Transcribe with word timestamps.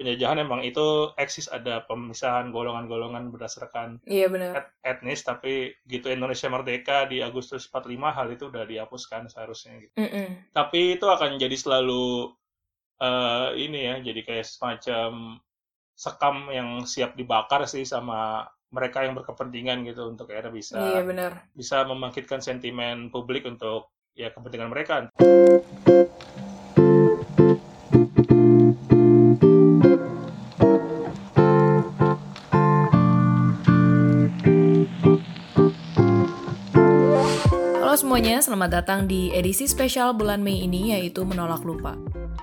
penjajahan 0.00 0.40
emang 0.40 0.64
itu 0.64 1.12
eksis 1.14 1.52
ada 1.52 1.84
pemisahan 1.84 2.48
golongan-golongan 2.48 3.28
berdasarkan 3.28 4.00
Iya 4.08 4.32
benar. 4.32 4.56
et- 4.56 4.72
etnis 4.96 5.20
tapi 5.20 5.76
gitu 5.84 6.08
Indonesia 6.08 6.48
merdeka 6.48 7.04
di 7.04 7.20
Agustus 7.20 7.68
45 7.68 8.08
hal 8.08 8.32
itu 8.32 8.48
udah 8.48 8.64
dihapuskan 8.64 9.28
seharusnya 9.28 9.76
gitu. 9.76 9.92
Mm-mm. 10.00 10.48
Tapi 10.56 10.96
itu 10.96 11.04
akan 11.04 11.36
jadi 11.36 11.52
selalu 11.52 12.32
eh, 12.96 13.48
ini 13.60 13.80
ya 13.84 13.94
jadi 14.00 14.20
kayak 14.24 14.48
semacam 14.48 15.36
sekam 15.92 16.48
yang 16.48 16.88
siap 16.88 17.12
dibakar 17.12 17.68
sih 17.68 17.84
sama 17.84 18.48
mereka 18.72 19.04
yang 19.04 19.12
berkepentingan 19.12 19.84
gitu 19.84 20.08
untuk 20.08 20.32
akhirnya 20.32 20.48
bisa 20.48 20.80
Iya 20.80 21.04
benar. 21.04 21.32
bisa 21.52 21.84
membangkitkan 21.84 22.40
sentimen 22.40 23.12
publik 23.12 23.44
untuk 23.44 23.92
ya 24.16 24.32
kepentingan 24.32 24.72
mereka. 24.72 25.12
Semuanya, 38.20 38.44
selamat 38.44 38.70
datang 38.84 39.00
di 39.08 39.32
edisi 39.32 39.64
spesial 39.64 40.12
bulan 40.12 40.44
Mei 40.44 40.68
ini 40.68 40.92
yaitu 40.92 41.24
menolak 41.24 41.64
lupa. 41.64 41.96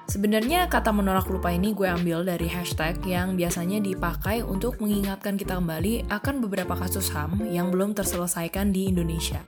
Sebenarnya 0.10 0.66
kata 0.66 0.90
menolak 0.90 1.30
lupa 1.30 1.54
ini 1.54 1.70
gue 1.70 1.86
ambil 1.86 2.26
dari 2.26 2.50
hashtag 2.50 2.98
yang 3.06 3.38
biasanya 3.38 3.78
dipakai 3.78 4.42
untuk 4.42 4.82
mengingatkan 4.82 5.38
kita 5.38 5.54
kembali 5.62 6.10
akan 6.10 6.42
beberapa 6.42 6.74
kasus 6.74 7.14
HAM 7.14 7.46
yang 7.54 7.70
belum 7.70 7.94
terselesaikan 7.94 8.74
di 8.74 8.90
Indonesia. 8.90 9.46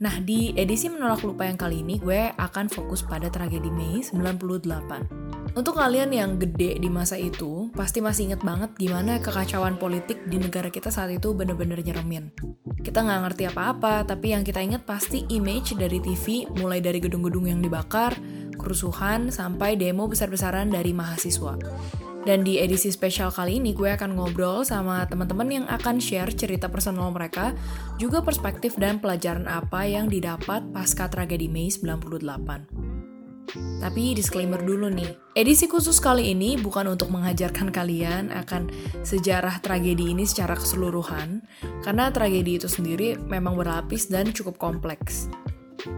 Nah, 0.00 0.16
di 0.24 0.56
edisi 0.56 0.88
menolak 0.88 1.20
lupa 1.20 1.44
yang 1.44 1.60
kali 1.60 1.84
ini 1.84 2.00
gue 2.00 2.32
akan 2.32 2.72
fokus 2.72 3.04
pada 3.04 3.28
tragedi 3.28 3.68
Mei 3.68 4.00
98. 4.00 5.25
Untuk 5.56 5.80
kalian 5.80 6.12
yang 6.12 6.36
gede 6.36 6.76
di 6.76 6.92
masa 6.92 7.16
itu, 7.16 7.72
pasti 7.72 8.04
masih 8.04 8.28
inget 8.28 8.44
banget 8.44 8.76
gimana 8.76 9.16
kekacauan 9.16 9.80
politik 9.80 10.20
di 10.28 10.36
negara 10.36 10.68
kita 10.68 10.92
saat 10.92 11.08
itu 11.16 11.32
bener-bener 11.32 11.80
nyeremin. 11.80 12.28
Kita 12.84 13.00
nggak 13.00 13.20
ngerti 13.24 13.48
apa-apa, 13.48 14.04
tapi 14.04 14.36
yang 14.36 14.44
kita 14.44 14.60
inget 14.60 14.84
pasti 14.84 15.24
image 15.32 15.72
dari 15.80 15.96
TV, 16.04 16.44
mulai 16.60 16.84
dari 16.84 17.00
gedung-gedung 17.00 17.48
yang 17.48 17.64
dibakar, 17.64 18.12
kerusuhan, 18.60 19.32
sampai 19.32 19.80
demo 19.80 20.04
besar-besaran 20.04 20.68
dari 20.68 20.92
mahasiswa. 20.92 21.56
Dan 22.28 22.44
di 22.44 22.60
edisi 22.60 22.92
spesial 22.92 23.32
kali 23.32 23.56
ini 23.56 23.72
gue 23.72 23.96
akan 23.96 24.12
ngobrol 24.12 24.60
sama 24.60 25.08
teman-teman 25.08 25.48
yang 25.48 25.66
akan 25.72 25.96
share 26.04 26.36
cerita 26.36 26.68
personal 26.68 27.08
mereka, 27.16 27.56
juga 27.96 28.20
perspektif 28.20 28.76
dan 28.76 29.00
pelajaran 29.00 29.48
apa 29.48 29.88
yang 29.88 30.12
didapat 30.12 30.68
pasca 30.68 31.08
tragedi 31.08 31.48
Mei 31.48 31.72
98. 31.72 32.95
Tapi 33.54 34.12
disclaimer 34.12 34.58
dulu 34.58 34.90
nih, 34.90 35.14
edisi 35.38 35.70
khusus 35.70 36.02
kali 36.02 36.34
ini 36.34 36.58
bukan 36.58 36.92
untuk 36.92 37.08
mengajarkan 37.14 37.70
kalian 37.70 38.34
akan 38.34 38.68
sejarah 39.06 39.62
tragedi 39.62 40.12
ini 40.12 40.26
secara 40.26 40.58
keseluruhan, 40.58 41.42
karena 41.86 42.10
tragedi 42.10 42.58
itu 42.60 42.68
sendiri 42.68 43.16
memang 43.16 43.54
berlapis 43.54 44.10
dan 44.10 44.34
cukup 44.34 44.58
kompleks. 44.58 45.30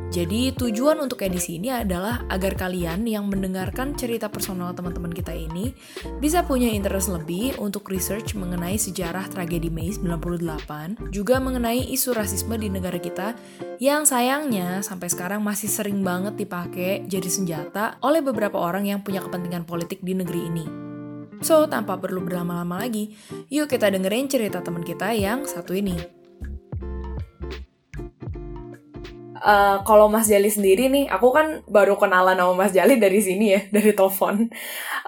Jadi 0.08 0.53
tujuan 0.56 0.98
untuk 1.00 1.20
edisi 1.25 1.61
ini 1.61 1.69
adalah 1.69 2.25
agar 2.33 2.56
kalian 2.56 3.05
yang 3.05 3.28
mendengarkan 3.28 3.92
cerita 3.92 4.33
personal 4.33 4.72
teman-teman 4.72 5.12
kita 5.12 5.36
ini 5.36 5.72
bisa 6.19 6.44
punya 6.44 6.69
interest 6.72 7.12
lebih 7.12 7.56
untuk 7.61 7.89
research 7.92 8.33
mengenai 8.33 8.81
sejarah 8.81 9.28
tragedi 9.28 9.69
Mei 9.69 9.92
98, 9.92 11.12
juga 11.12 11.36
mengenai 11.39 11.92
isu 11.92 12.16
rasisme 12.16 12.56
di 12.56 12.72
negara 12.72 12.97
kita 12.97 13.36
yang 13.78 14.09
sayangnya 14.09 14.81
sampai 14.81 15.12
sekarang 15.12 15.44
masih 15.44 15.70
sering 15.70 16.00
banget 16.00 16.34
dipakai 16.41 17.05
jadi 17.06 17.28
senjata 17.28 18.00
oleh 18.00 18.25
beberapa 18.25 18.56
orang 18.56 18.89
yang 18.89 19.00
punya 19.05 19.20
kepentingan 19.25 19.69
politik 19.69 20.00
di 20.03 20.16
negeri 20.16 20.41
ini. 20.48 20.66
So, 21.39 21.70
tanpa 21.70 21.94
perlu 22.03 22.27
berlama-lama 22.27 22.83
lagi, 22.83 23.14
yuk 23.47 23.70
kita 23.70 23.94
dengerin 23.94 24.27
cerita 24.27 24.59
teman 24.59 24.83
kita 24.83 25.14
yang 25.14 25.47
satu 25.47 25.70
ini. 25.70 26.17
Eh, 29.38 29.76
kalau 29.87 30.10
Mas 30.10 30.26
Jali 30.26 30.50
sendiri 30.50 30.91
nih, 30.91 31.06
aku 31.06 31.31
kan 31.31 31.62
baru 31.71 31.94
kenalan 31.94 32.34
sama 32.34 32.54
Mas 32.59 32.72
Jali 32.75 32.99
dari 32.99 33.22
sini 33.22 33.54
ya, 33.54 33.60
dari 33.75 33.93
telepon. 33.94 34.50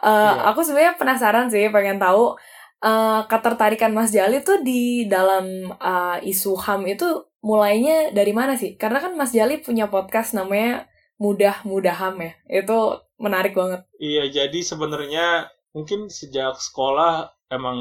Eh, 0.00 0.08
Iya. 0.08 0.54
Aku 0.54 0.62
sebenarnya 0.62 0.94
penasaran 0.96 1.46
sih, 1.50 1.66
pengen 1.74 1.98
tahu 1.98 2.38
eh, 2.80 3.20
ketertarikan 3.26 3.92
Mas 3.92 4.10
Jali 4.14 4.41
tuh 4.41 4.62
di 4.62 5.04
dalam 5.10 5.44
eh, 5.74 6.16
isu 6.30 6.54
HAM 6.56 6.86
itu 6.88 7.06
mulainya 7.42 8.12
dari 8.12 8.32
mana 8.36 8.54
sih? 8.56 8.76
Karena 8.78 9.00
kan 9.02 9.12
Mas 9.18 9.32
Jali 9.32 9.58
punya 9.60 9.88
podcast 9.91 10.32
namanya 10.36 10.86
Mudah 11.20 11.60
Mudah 11.68 11.92
HAM 11.92 12.16
ya, 12.24 12.32
itu 12.48 12.78
menarik 13.20 13.52
banget. 13.52 13.84
Iya, 14.00 14.24
jadi 14.32 14.58
sebenarnya 14.64 15.52
mungkin 15.76 16.00
sejak 16.10 16.54
sekolah 16.66 17.12
emang 17.56 17.78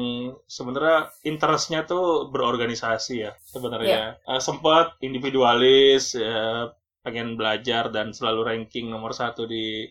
sebenarnya 0.56 0.98
interestnya 1.30 1.80
tuh 1.90 2.04
berorganisasi 2.32 3.14
ya 3.26 3.32
sebenarnya. 3.54 4.00
Eh, 4.30 4.40
sempat 4.48 4.98
individualis, 5.06 6.14
ya, 6.18 6.70
pengen 7.04 7.28
belajar 7.40 7.84
dan 7.94 8.06
selalu 8.18 8.40
ranking 8.50 8.86
nomor 8.94 9.12
satu 9.16 9.42
di 9.54 9.86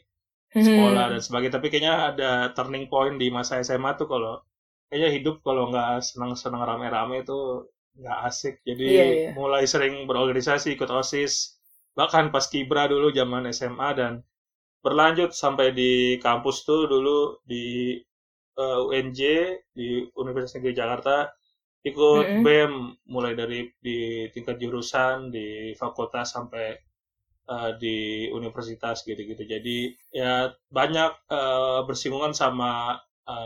sekolah 0.68 1.04
Hmm. 1.08 1.12
dan 1.18 1.22
sebagainya. 1.26 1.54
Tapi 1.58 1.68
kayaknya 1.72 1.96
ada 2.14 2.32
turning 2.58 2.86
point 2.92 3.16
di 3.22 3.28
masa 3.38 3.54
SMA 3.62 3.92
tuh 4.00 4.08
kalau 4.10 4.34
kayaknya 4.90 5.10
hidup 5.18 5.36
kalau 5.46 5.70
nggak 5.72 6.02
senang-senang 6.10 6.64
rame-rame 6.70 7.16
itu 7.26 7.40
nggak 8.00 8.18
asik. 8.30 8.56
Jadi 8.68 8.90
Iya, 8.90 9.04
iya. 9.14 9.30
mulai 9.38 9.64
sering 9.70 9.94
berorganisasi, 10.10 10.68
ikut 10.78 10.90
OSIS, 10.90 11.34
bahkan 11.98 12.26
pas 12.34 12.46
Kibra 12.52 12.84
dulu 12.90 13.08
zaman 13.14 13.44
SMA 13.54 13.90
dan 14.00 14.14
berlanjut 14.86 15.32
sampai 15.44 15.68
di 15.76 15.92
kampus 16.26 16.64
tuh 16.68 16.88
dulu 16.92 17.40
di 17.46 17.98
eh, 18.60 18.80
UNJ 18.88 19.20
di 19.78 19.88
Universitas 20.22 20.56
Negeri 20.60 20.74
Jakarta 20.76 21.16
ikut 21.90 22.26
Mm-mm. 22.28 22.44
BEM 22.44 22.74
mulai 23.14 23.34
dari 23.40 23.60
di 23.80 24.28
tingkat 24.36 24.60
jurusan 24.64 25.32
di 25.36 25.74
fakultas 25.80 26.36
sampai 26.36 26.68
eh, 27.50 27.72
di 27.82 27.98
universitas 28.32 29.04
gitu-gitu. 29.08 29.44
Jadi 29.46 29.78
ya 30.14 30.52
banyak 30.72 31.12
eh, 31.32 31.80
bersinggungan 31.88 32.34
sama 32.36 33.00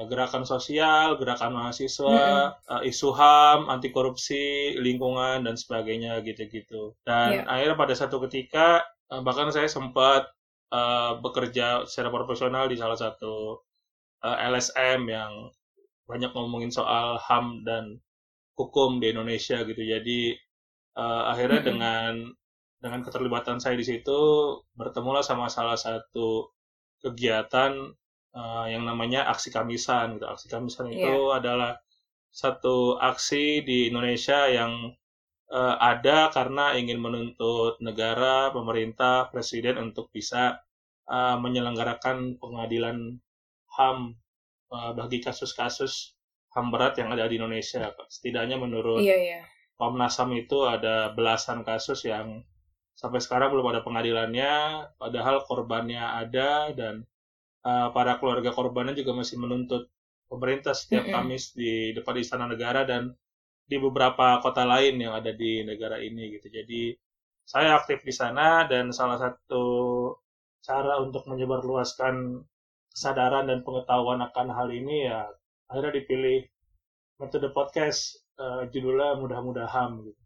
gerakan 0.08 0.48
sosial, 0.48 1.20
gerakan 1.20 1.52
mahasiswa, 1.60 2.56
eh, 2.72 2.82
isu 2.88 3.10
HAM, 3.20 3.68
anti 3.68 3.92
korupsi, 3.92 4.76
lingkungan 4.80 5.44
dan 5.44 5.56
sebagainya 5.60 6.24
gitu-gitu. 6.24 6.96
Dan 7.04 7.44
Iya. 7.44 7.44
akhirnya 7.52 7.76
pada 7.76 7.96
satu 7.98 8.24
ketika 8.26 8.80
bahkan 9.28 9.52
saya 9.54 9.68
sempat 9.70 10.26
eh, 10.74 11.12
bekerja 11.24 11.86
secara 11.86 12.10
profesional 12.10 12.66
di 12.72 12.78
salah 12.82 12.98
satu 12.98 13.62
eh, 14.26 14.38
LSM 14.50 15.02
yang 15.08 15.34
banyak 16.10 16.32
ngomongin 16.36 16.72
soal 16.74 17.16
HAM 17.22 17.64
dan 17.64 18.02
hukum 18.60 18.98
di 19.02 19.14
Indonesia 19.14 19.62
gitu. 19.64 19.82
Jadi 19.82 20.34
eh, 20.98 21.24
akhirnya 21.32 21.62
Mm-mm. 21.62 21.70
dengan 21.70 22.14
dengan 22.84 23.00
keterlibatan 23.06 23.64
saya 23.64 23.80
di 23.80 23.86
situ 23.88 24.20
bertemulah 24.76 25.24
sama 25.24 25.48
salah 25.48 25.80
satu 25.80 26.52
kegiatan 27.04 27.72
eh, 28.36 28.66
yang 28.74 28.84
namanya 28.90 29.30
aksi 29.32 29.50
kamisan 29.54 30.18
gitu. 30.20 30.26
Aksi 30.28 30.48
kamisan 30.52 30.90
itu 30.92 31.32
adalah 31.32 31.78
satu 32.34 32.98
aksi 32.98 33.62
di 33.62 33.94
Indonesia 33.94 34.50
yang 34.50 34.90
eh, 35.54 35.76
ada 35.78 36.34
karena 36.34 36.74
ingin 36.74 36.98
menuntut 36.98 37.78
negara, 37.80 38.50
pemerintah, 38.50 39.30
presiden 39.30 39.78
untuk 39.78 40.10
bisa 40.10 40.58
eh, 41.08 41.38
menyelenggarakan 41.38 42.42
pengadilan 42.42 43.22
HAM 43.78 44.18
eh, 44.74 44.92
bagi 44.98 45.22
kasus-kasus 45.22 46.18
HAM 46.54 46.74
berat 46.74 46.98
yang 46.98 47.14
ada 47.14 47.30
di 47.30 47.38
Indonesia. 47.38 47.94
Setidaknya 48.10 48.58
menurut 48.58 49.02
Iya, 49.02 49.18
iya. 49.18 49.42
Komnas 49.78 50.18
HAM 50.18 50.34
itu 50.38 50.66
ada 50.66 51.14
belasan 51.14 51.66
kasus 51.66 52.06
yang 52.06 52.46
sampai 52.94 53.18
sekarang 53.22 53.50
belum 53.54 53.74
ada 53.74 53.82
pengadilannya, 53.82 54.54
padahal 55.02 55.42
korbannya 55.50 56.02
ada 56.02 56.70
dan 56.78 57.02
uh, 57.66 57.90
para 57.90 58.22
keluarga 58.22 58.54
korbannya 58.54 58.94
juga 58.94 59.18
masih 59.18 59.42
menuntut 59.42 59.90
pemerintah 60.30 60.78
setiap 60.78 61.10
Mm-mm. 61.10 61.14
Kamis 61.14 61.58
di 61.58 61.92
depan 61.98 62.22
Istana 62.22 62.46
Negara 62.46 62.86
dan 62.86 63.18
di 63.64 63.78
beberapa 63.80 64.40
kota 64.44 64.68
lain 64.68 65.00
yang 65.00 65.14
ada 65.16 65.32
di 65.32 65.64
negara 65.64 66.00
ini 66.00 66.36
gitu. 66.40 66.48
Jadi 66.52 66.94
saya 67.44 67.76
aktif 67.80 68.04
di 68.08 68.14
sana 68.16 68.68
dan 68.68 68.92
salah 68.96 69.20
satu 69.20 69.66
cara 70.64 71.04
untuk 71.04 71.28
menyebarluaskan 71.28 72.40
kesadaran 72.94 73.50
dan 73.52 73.66
pengetahuan 73.68 74.24
akan 74.24 74.48
hal 74.54 74.70
ini 74.72 75.10
ya 75.10 75.28
akhirnya 75.68 76.00
dipilih 76.00 76.46
metode 77.20 77.50
podcast 77.52 78.22
eh, 78.38 78.70
judulnya 78.72 79.20
mudah-mudah 79.20 79.68
HAM 79.68 80.08
gitu. 80.08 80.22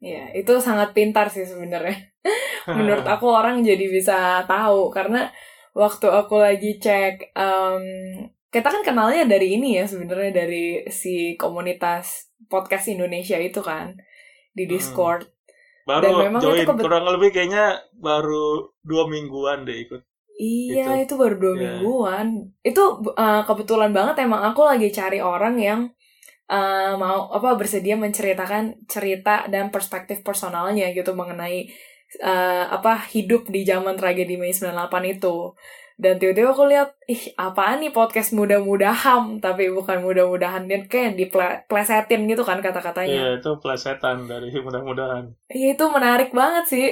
Iya, 0.00 0.32
itu 0.32 0.52
sangat 0.64 0.96
pintar 0.96 1.28
sih 1.28 1.44
sebenarnya. 1.44 2.08
Menurut 2.78 3.04
aku 3.04 3.28
orang 3.28 3.60
jadi 3.60 3.84
bisa 3.88 4.44
tahu 4.48 4.88
karena 4.88 5.28
waktu 5.76 6.08
aku 6.08 6.40
lagi 6.40 6.80
cek 6.80 7.36
em, 7.36 7.84
kita 8.50 8.68
kan 8.68 8.82
kenalnya 8.82 9.24
dari 9.24 9.54
ini 9.54 9.78
ya 9.78 9.86
sebenarnya 9.86 10.32
dari 10.36 10.64
si 10.88 11.34
komunitas 11.34 12.28
podcast 12.46 12.86
Indonesia 12.88 13.38
itu 13.38 13.60
kan 13.60 13.94
di 14.50 14.64
Hmm. 14.64 14.72
Discord. 14.72 15.22
baru 15.80 16.02
Dan 16.04 16.14
memang 16.28 16.40
itu 16.40 16.46
join 16.46 16.66
kebet- 16.68 16.84
kurang 16.84 17.06
lebih 17.08 17.30
kayaknya 17.30 17.66
baru 17.92 18.46
dua 18.80 19.06
mingguan 19.06 19.64
deh 19.64 19.74
ikut 19.80 20.02
Iya, 20.36 20.86
Gitu. 20.96 21.04
itu 21.04 21.14
baru 21.16 21.34
dua 21.36 21.52
Iya. 21.52 21.58
mingguan. 21.76 22.26
Itu 22.62 22.82
uh, 23.10 23.42
kebetulan 23.44 23.90
banget 23.90 24.22
emang 24.22 24.40
aku 24.42 24.62
lagi 24.62 24.88
cari 24.88 25.18
orang 25.18 25.58
yang 25.58 25.80
uh, 26.46 26.94
mau 26.94 27.28
apa 27.28 27.54
bersedia 27.54 27.92
menceritakan 27.94 28.86
cerita 28.86 29.44
dan 29.46 29.68
perspektif 29.68 30.22
personalnya 30.22 30.88
gitu 30.90 31.12
mengenai 31.12 31.68
uh, 32.20 32.64
apa 32.70 33.04
hidup 33.06 33.46
di 33.46 33.62
zaman 33.62 33.94
tragedi 33.94 34.34
Mei 34.34 34.50
98 34.50 34.78
itu. 35.12 35.52
Dan 36.00 36.16
tiba-tiba 36.16 36.56
aku 36.56 36.64
lihat, 36.64 36.96
ih 37.04 37.36
apaan 37.36 37.84
nih 37.84 37.92
podcast 37.92 38.32
mudah-mudahan, 38.32 39.36
tapi 39.44 39.68
bukan 39.68 40.00
mudah-mudahan 40.00 40.64
dia 40.64 40.80
kayak 40.88 41.20
diplesetin 41.20 42.24
gitu 42.24 42.40
kan 42.40 42.64
kata-katanya. 42.64 43.12
Iya, 43.12 43.28
itu 43.36 43.50
plesetan 43.60 44.24
dari 44.24 44.48
mudah-mudahan. 44.64 45.36
Iya 45.52 45.76
itu 45.76 45.84
menarik 45.92 46.32
banget 46.32 46.64
sih. 46.72 46.86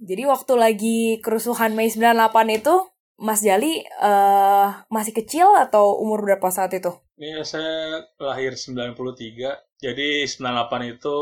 Jadi 0.00 0.24
waktu 0.24 0.52
lagi 0.56 0.98
kerusuhan 1.20 1.76
Mei 1.76 1.92
98 1.92 2.16
itu, 2.56 2.74
Mas 3.20 3.44
Jali 3.44 3.84
eh 3.84 4.68
masih 4.88 5.12
kecil 5.12 5.52
atau 5.60 6.00
umur 6.00 6.24
berapa 6.24 6.48
saat 6.48 6.72
itu? 6.72 6.90
Iya, 7.20 7.44
saya 7.46 8.02
lahir 8.18 8.56
93. 8.56 9.73
Jadi 9.84 10.24
98 10.24 10.96
itu 10.96 11.16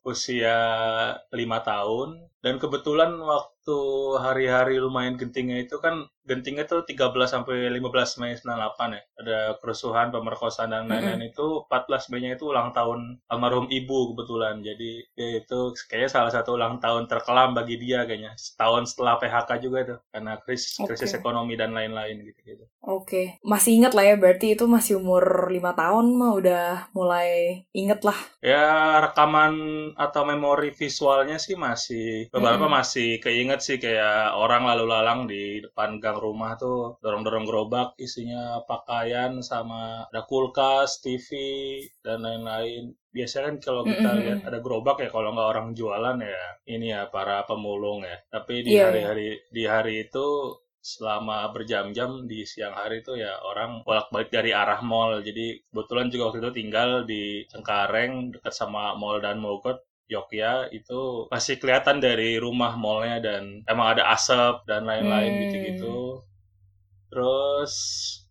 usia 0.00 0.56
5 1.28 1.68
tahun. 1.68 2.08
Dan 2.40 2.62
kebetulan 2.62 3.12
waktu 3.20 3.78
hari-hari 4.22 4.78
lumayan 4.78 5.18
gentingnya 5.18 5.58
itu 5.66 5.82
kan 5.82 6.06
gentingnya 6.22 6.66
tuh 6.66 6.86
13 6.86 7.10
sampai 7.26 7.66
15 7.70 8.22
Mei 8.22 8.38
98 8.38 8.94
ya. 8.94 9.02
Ada 9.18 9.38
kerusuhan, 9.58 10.14
pemerkosaan 10.14 10.70
dan 10.70 10.86
lain-lain 10.86 11.26
itu 11.26 11.66
14 11.66 12.06
Mei-nya 12.14 12.38
itu 12.38 12.46
ulang 12.46 12.70
tahun 12.70 13.18
almarhum 13.26 13.66
ibu 13.66 14.14
kebetulan. 14.14 14.62
Jadi 14.62 15.10
ya 15.18 15.42
itu 15.42 15.74
kayaknya 15.90 16.10
salah 16.10 16.30
satu 16.30 16.54
ulang 16.54 16.78
tahun 16.78 17.10
terkelam 17.10 17.58
bagi 17.58 17.82
dia 17.82 18.06
kayaknya. 18.06 18.38
Setahun 18.38 18.94
setelah 18.94 19.18
PHK 19.18 19.50
juga 19.58 19.78
tuh 19.82 19.98
karena 20.14 20.38
krisis 20.38 20.78
krisis 20.86 21.14
Oke. 21.14 21.18
ekonomi 21.18 21.58
dan 21.58 21.74
lain-lain 21.74 22.22
gitu-gitu. 22.22 22.62
Oke, 22.86 23.42
masih 23.42 23.82
inget 23.82 23.98
lah 23.98 24.06
ya 24.06 24.14
berarti 24.14 24.54
itu 24.54 24.70
masih 24.70 25.02
umur 25.02 25.50
5 25.50 25.74
tahun 25.74 26.06
mah 26.14 26.32
udah 26.38 26.66
mulai 26.94 27.62
inget 27.74 28.05
lah. 28.06 28.18
Ya 28.50 28.62
rekaman 29.04 29.54
atau 30.04 30.22
memori 30.30 30.68
visualnya 30.80 31.36
sih 31.46 31.56
masih 31.66 32.04
beberapa 32.34 32.66
Mm-mm. 32.66 32.76
masih 32.76 33.08
keinget 33.24 33.60
sih 33.66 33.76
kayak 33.84 34.16
orang 34.42 34.62
lalu 34.70 34.84
lalang 34.92 35.20
di 35.32 35.42
depan 35.64 35.90
gang 36.02 36.18
rumah 36.26 36.52
tuh 36.62 36.76
dorong-dorong 37.02 37.44
gerobak 37.48 37.88
isinya 38.06 38.42
pakaian 38.70 39.32
sama 39.50 39.80
ada 40.10 40.22
kulkas, 40.30 40.90
TV 41.04 41.28
dan 42.04 42.18
lain-lain. 42.26 42.82
Biasanya 43.16 43.44
kan 43.50 43.56
kalau 43.66 43.82
kita 43.92 44.08
Mm-mm. 44.08 44.20
lihat 44.20 44.38
ada 44.48 44.58
gerobak 44.64 44.96
ya 45.04 45.08
kalau 45.14 45.28
nggak 45.34 45.48
orang 45.52 45.68
jualan 45.78 46.16
ya 46.32 46.42
ini 46.74 46.86
ya 46.94 47.02
para 47.14 47.36
pemulung 47.48 47.98
ya. 48.10 48.16
Tapi 48.34 48.54
di 48.68 48.72
Iya, 48.72 48.84
hari-hari 48.84 49.26
di 49.56 49.62
hari 49.74 49.92
itu 50.06 50.26
selama 50.92 51.38
berjam-jam 51.54 52.10
di 52.30 52.38
siang 52.52 52.74
hari 52.80 52.96
itu 53.04 53.12
ya 53.24 53.32
orang 53.50 53.70
bolak-balik 53.86 54.30
dari 54.36 54.50
arah 54.62 54.80
mall. 54.90 55.12
Jadi 55.28 55.46
kebetulan 55.68 56.06
juga 56.12 56.22
waktu 56.30 56.38
itu 56.44 56.52
tinggal 56.60 56.90
di 57.12 57.22
Cengkareng 57.50 58.12
dekat 58.34 58.54
sama 58.60 58.82
Mall 59.00 59.18
dan 59.26 59.36
Mogot. 59.44 59.78
Jogja 60.12 60.52
itu 60.78 61.00
masih 61.34 61.54
kelihatan 61.60 61.98
dari 62.06 62.30
rumah 62.44 62.72
mallnya 62.82 63.18
dan 63.26 63.42
emang 63.72 63.86
ada 63.98 64.04
asap 64.14 64.54
dan 64.70 64.82
lain-lain 64.90 65.32
Hmm. 65.34 65.40
gitu-gitu. 65.42 66.22
Terus 67.10 67.74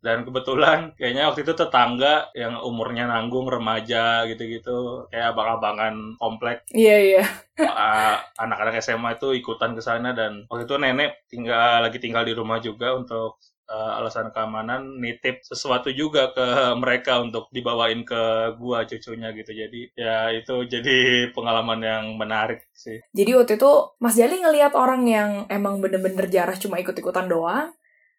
dan 0.05 0.21
kebetulan 0.21 0.93
kayaknya 0.93 1.25
waktu 1.25 1.41
itu 1.41 1.57
tetangga 1.57 2.29
yang 2.37 2.61
umurnya 2.61 3.09
nanggung 3.09 3.49
remaja 3.49 4.29
gitu-gitu 4.29 5.09
kayak 5.09 5.33
abang-abangan 5.33 6.13
komplek. 6.21 6.61
Iya, 6.69 6.97
iya. 7.01 7.25
uh, 7.57 8.21
anak-anak 8.45 8.85
SMA 8.85 9.17
itu 9.17 9.33
ikutan 9.33 9.73
ke 9.73 9.81
sana 9.81 10.13
dan 10.13 10.45
waktu 10.45 10.69
itu 10.69 10.77
nenek 10.77 11.25
tinggal 11.25 11.81
lagi 11.81 11.97
tinggal 11.97 12.21
di 12.21 12.37
rumah 12.37 12.61
juga 12.61 12.93
untuk 12.93 13.41
uh, 13.65 13.97
alasan 13.97 14.29
keamanan 14.29 15.01
nitip 15.01 15.41
sesuatu 15.41 15.89
juga 15.89 16.29
ke 16.37 16.77
mereka 16.77 17.17
untuk 17.25 17.49
dibawain 17.49 18.05
ke 18.05 18.53
gua 18.61 18.85
cucunya 18.85 19.33
gitu. 19.33 19.57
Jadi 19.57 19.89
ya 19.97 20.29
itu 20.29 20.69
jadi 20.69 21.29
pengalaman 21.33 21.81
yang 21.81 22.05
menarik 22.13 22.69
sih. 22.77 23.01
Jadi 23.09 23.31
waktu 23.33 23.57
itu 23.57 23.71
Mas 23.97 24.13
Jali 24.13 24.37
ngelihat 24.37 24.77
orang 24.77 25.01
yang 25.09 25.49
emang 25.49 25.81
bener-bener 25.81 26.29
jarah 26.29 26.53
cuma 26.61 26.77
ikut-ikutan 26.77 27.25
doang 27.25 27.73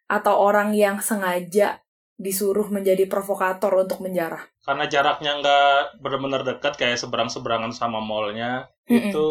atau 0.07 0.35
orang 0.49 0.71
yang 0.75 0.97
sengaja 1.03 1.83
disuruh 2.17 2.69
menjadi 2.73 3.05
provokator 3.13 3.73
untuk 3.85 4.01
menjarah. 4.05 4.45
karena 4.67 4.85
jaraknya 4.91 5.31
nggak 5.41 6.03
benar-benar 6.03 6.43
dekat 6.43 6.75
kayak 6.81 6.99
seberang-seberangan 7.03 7.71
sama 7.71 7.99
mallnya 8.03 8.67
Mm-mm. 8.91 9.11
itu 9.11 9.27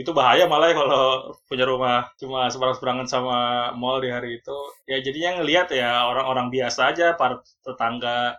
itu 0.00 0.10
bahaya 0.18 0.44
malah 0.52 0.68
ya 0.70 0.76
kalau 0.78 1.02
punya 1.50 1.64
rumah 1.66 1.98
cuma 2.20 2.46
seberang-seberangan 2.52 3.08
sama 3.10 3.38
mall 3.80 3.98
di 4.04 4.10
hari 4.14 4.38
itu 4.38 4.58
ya 4.90 4.98
jadinya 5.02 5.30
ngelihat 5.42 5.68
ya 5.74 6.06
orang-orang 6.10 6.46
biasa 6.54 6.80
aja 6.94 7.06
para 7.20 7.42
tetangga 7.66 8.38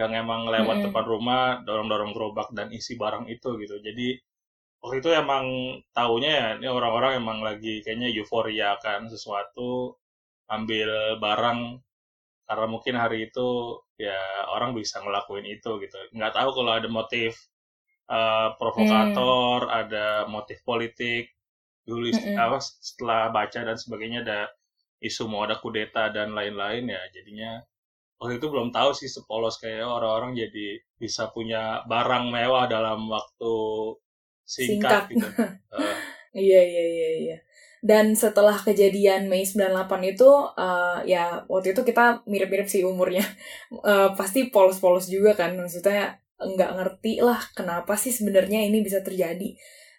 yang 0.00 0.10
emang 0.22 0.48
lewat 0.54 0.76
Mm-mm. 0.76 0.84
depan 0.90 1.04
rumah 1.06 1.42
dorong-dorong 1.66 2.12
gerobak 2.16 2.48
dan 2.56 2.68
isi 2.78 2.96
barang 3.02 3.26
itu 3.30 3.50
gitu 3.62 3.76
jadi 3.84 4.08
waktu 4.82 4.96
itu 5.02 5.10
emang 5.22 5.44
taunya 5.96 6.30
ya 6.40 6.48
ini 6.60 6.68
orang-orang 6.78 7.12
emang 7.22 7.38
lagi 7.48 7.80
kayaknya 7.84 8.08
euforia 8.18 8.70
kan 8.84 9.06
sesuatu 9.14 9.96
ambil 10.50 11.18
barang 11.24 11.60
karena 12.48 12.66
mungkin 12.68 12.94
hari 13.00 13.18
itu 13.30 13.48
ya 13.96 14.18
orang 14.54 14.72
bisa 14.76 15.00
ngelakuin 15.04 15.46
itu 15.48 15.70
gitu 15.84 15.96
nggak 16.16 16.34
tahu 16.36 16.50
kalau 16.56 16.72
ada 16.78 16.88
motif 16.90 17.32
eh, 18.10 18.48
provokator 18.60 19.60
ada 19.80 20.26
motif 20.28 20.58
politik 20.68 21.32
dulu 21.88 22.08
Mm-mm. 22.12 22.44
apa 22.46 22.58
setelah 22.62 23.32
baca 23.36 23.60
dan 23.68 23.76
sebagainya 23.80 24.20
ada 24.26 24.40
isu 25.04 25.24
mau 25.32 25.44
ada 25.46 25.56
kudeta 25.62 26.08
dan 26.16 26.32
lain-lain 26.38 26.84
ya 26.94 27.02
jadinya 27.14 27.52
waktu 28.20 28.38
itu 28.40 28.46
belum 28.52 28.70
tahu 28.76 28.90
sih 28.96 29.10
sepolos 29.10 29.56
kayak 29.62 29.84
orang-orang 29.86 30.32
jadi 30.42 30.80
bisa 31.02 31.28
punya 31.34 31.84
barang 31.90 32.24
mewah 32.34 32.64
dalam 32.70 33.00
waktu 33.10 33.54
Singkat. 34.64 35.04
singkat, 35.06 35.10
gitu. 35.12 35.28
Eh, 35.74 35.98
Iya, 36.34 36.60
iya, 36.70 36.82
iya, 36.94 37.08
iya. 37.22 37.36
Dan 37.84 38.16
setelah 38.16 38.56
kejadian 38.56 39.28
Mei 39.28 39.44
98 39.44 40.00
itu, 40.08 40.30
eh, 40.56 40.98
ya 41.04 41.44
waktu 41.44 41.76
itu 41.76 41.84
kita 41.84 42.24
mirip-mirip 42.24 42.64
sih 42.64 42.80
umurnya. 42.80 43.20
Eh, 43.84 44.10
pasti 44.16 44.48
polos-polos 44.48 45.10
juga 45.12 45.36
kan, 45.36 45.52
maksudnya 45.60 46.16
nggak 46.40 46.70
ngerti 46.78 47.20
lah 47.20 47.36
kenapa 47.52 47.98
sih 48.00 48.08
sebenarnya 48.14 48.64
ini 48.64 48.80
bisa 48.80 49.04
terjadi. 49.04 49.52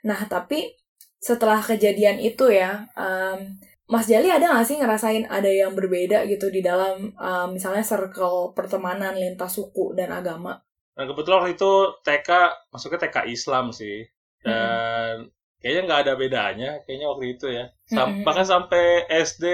Nah, 0.09 0.17
tapi 0.25 0.73
setelah 1.21 1.61
kejadian 1.61 2.17
itu 2.21 2.49
ya, 2.49 2.89
em, 2.97 3.57
Mas 3.85 4.09
Jali 4.09 4.29
ada 4.33 4.49
nggak 4.49 4.65
sih 4.65 4.77
ngerasain 4.81 5.29
ada 5.29 5.49
yang 5.49 5.77
berbeda 5.77 6.25
gitu 6.25 6.49
di 6.49 6.65
dalam 6.65 7.13
em, 7.13 7.47
misalnya 7.53 7.85
circle 7.85 8.57
pertemanan 8.57 9.13
lintas 9.17 9.57
suku 9.57 9.93
dan 9.93 10.09
agama? 10.13 10.57
Dan 10.95 11.11
kebetulan 11.11 11.43
waktu 11.45 11.53
itu 11.59 11.73
TK, 12.01 12.30
masuknya 12.71 12.99
TK 13.06 13.18
Islam 13.30 13.65
sih. 13.75 14.07
Dan 14.42 15.27
kayaknya 15.62 15.81
nggak 15.88 16.02
ada 16.04 16.14
bedanya, 16.21 16.69
kayaknya 16.85 17.07
waktu 17.12 17.26
itu 17.35 17.47
ya. 17.57 17.66
Sam- 17.94 18.18
Mm-mm. 18.18 18.26
Bahkan 18.26 18.45
sampai 18.54 18.83
SD, 19.09 19.45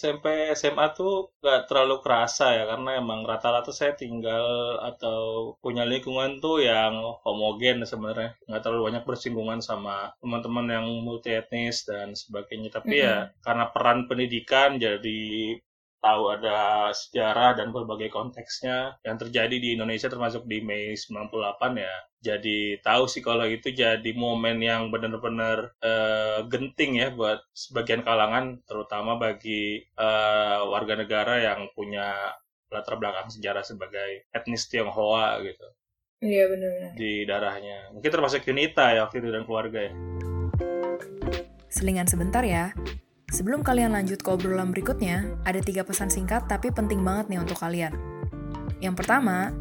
SMP, 0.00 0.26
SMA 0.60 0.86
tuh 0.98 1.12
nggak 1.42 1.60
terlalu 1.68 1.96
kerasa 2.04 2.46
ya, 2.58 2.64
karena 2.70 2.90
emang 3.02 3.20
rata-rata 3.30 3.70
saya 3.74 3.92
tinggal 4.02 4.46
atau 4.90 5.20
punya 5.64 5.82
lingkungan 5.92 6.38
tuh 6.44 6.56
yang 6.70 6.94
homogen 7.26 7.82
sebenarnya. 7.90 8.30
Nggak 8.48 8.62
terlalu 8.64 8.82
banyak 8.88 9.04
bersinggungan 9.08 9.60
sama 9.68 10.12
teman-teman 10.22 10.66
yang 10.76 10.86
multi 11.06 11.30
etnis 11.40 11.76
dan 11.90 12.14
sebagainya. 12.14 12.70
Tapi 12.78 12.94
ya 13.06 13.16
karena 13.46 13.64
peran 13.74 14.06
pendidikan 14.10 14.70
jadi 14.78 15.18
tahu 15.98 16.30
ada 16.30 16.88
sejarah 16.94 17.58
dan 17.58 17.74
berbagai 17.74 18.08
konteksnya 18.08 18.98
yang 19.02 19.18
terjadi 19.18 19.56
di 19.58 19.74
Indonesia 19.74 20.06
termasuk 20.06 20.46
di 20.46 20.62
Mei 20.62 20.94
98 20.94 21.28
ya 21.78 21.94
jadi 22.18 22.78
tahu 22.82 23.06
sih 23.06 23.22
kalau 23.22 23.46
itu 23.46 23.70
jadi 23.70 24.10
momen 24.14 24.58
yang 24.62 24.90
benar-benar 24.94 25.74
eh, 25.82 26.46
genting 26.46 27.02
ya 27.02 27.08
buat 27.10 27.42
sebagian 27.50 28.06
kalangan 28.06 28.62
terutama 28.66 29.18
bagi 29.18 29.82
eh, 29.82 30.58
warga 30.66 30.94
negara 30.98 31.42
yang 31.42 31.66
punya 31.74 32.34
latar 32.68 33.00
belakang 33.00 33.30
sejarah 33.32 33.64
sebagai 33.64 34.28
etnis 34.30 34.66
Tionghoa 34.70 35.40
gitu 35.42 35.66
Iya 36.18 36.50
benar-benar. 36.50 36.92
di 36.98 37.22
darahnya 37.26 37.94
mungkin 37.94 38.10
termasuk 38.10 38.42
Yunita 38.46 38.90
ya 38.90 39.06
waktu 39.06 39.22
itu 39.22 39.30
dan 39.30 39.46
keluarga 39.46 39.86
ya 39.86 39.94
Selingan 41.68 42.08
sebentar 42.08 42.40
ya. 42.42 42.72
Sebelum 43.28 43.60
kalian 43.60 43.92
lanjut 43.92 44.24
ke 44.24 44.28
obrolan 44.32 44.72
berikutnya, 44.72 45.36
ada 45.44 45.60
tiga 45.60 45.84
pesan 45.84 46.08
singkat 46.08 46.48
tapi 46.48 46.72
penting 46.72 47.04
banget 47.04 47.28
nih 47.28 47.40
untuk 47.44 47.60
kalian. 47.60 47.92
Yang 48.80 49.04
pertama, 49.04 49.52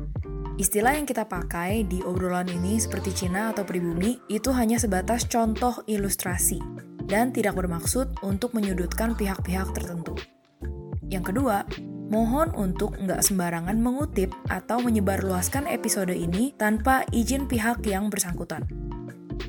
istilah 0.56 0.96
yang 0.96 1.04
kita 1.04 1.28
pakai 1.28 1.84
di 1.84 2.00
obrolan 2.00 2.48
ini 2.48 2.80
seperti 2.80 3.12
Cina 3.12 3.52
atau 3.52 3.68
pribumi 3.68 4.24
itu 4.32 4.56
hanya 4.56 4.80
sebatas 4.80 5.28
contoh 5.28 5.84
ilustrasi 5.84 6.64
dan 7.12 7.36
tidak 7.36 7.60
bermaksud 7.60 8.24
untuk 8.24 8.56
menyudutkan 8.56 9.20
pihak-pihak 9.20 9.76
tertentu. 9.76 10.16
Yang 11.12 11.36
kedua, 11.36 11.68
mohon 12.08 12.56
untuk 12.56 12.96
nggak 12.96 13.20
sembarangan 13.20 13.76
mengutip 13.84 14.32
atau 14.48 14.80
menyebarluaskan 14.80 15.68
episode 15.68 16.16
ini 16.16 16.56
tanpa 16.56 17.04
izin 17.12 17.52
pihak 17.52 17.84
yang 17.84 18.08
bersangkutan. 18.08 18.87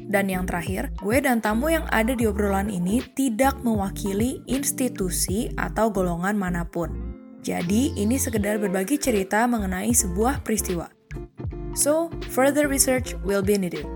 Dan 0.08 0.32
yang 0.32 0.44
terakhir, 0.48 0.92
gue 1.00 1.20
dan 1.20 1.40
tamu 1.44 1.68
yang 1.68 1.84
ada 1.92 2.16
di 2.16 2.24
obrolan 2.24 2.72
ini 2.72 3.04
tidak 3.12 3.60
mewakili 3.60 4.40
institusi 4.48 5.52
atau 5.56 5.92
golongan 5.92 6.36
mana 6.36 6.64
pun. 6.64 6.92
Jadi, 7.44 7.96
ini 7.96 8.16
sekedar 8.16 8.56
berbagi 8.60 8.96
cerita 9.00 9.44
mengenai 9.48 9.92
sebuah 9.92 10.44
peristiwa. 10.44 10.88
So, 11.76 12.08
further 12.32 12.66
research 12.66 13.14
will 13.22 13.44
be 13.44 13.54
needed. 13.60 13.86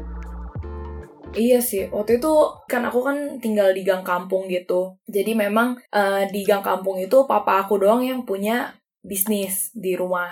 Iya 1.32 1.64
sih, 1.64 1.88
waktu 1.88 2.20
itu 2.20 2.32
kan 2.68 2.84
aku 2.84 3.00
kan 3.00 3.40
tinggal 3.40 3.72
di 3.72 3.88
gang 3.88 4.04
kampung 4.04 4.52
gitu. 4.52 5.00
Jadi 5.08 5.32
memang 5.32 5.80
uh, 5.88 6.28
di 6.28 6.44
gang 6.44 6.60
kampung 6.60 7.00
itu 7.00 7.24
papa 7.24 7.64
aku 7.64 7.80
doang 7.80 8.04
yang 8.04 8.28
punya 8.28 8.76
bisnis 9.00 9.72
di 9.72 9.96
rumah. 9.96 10.28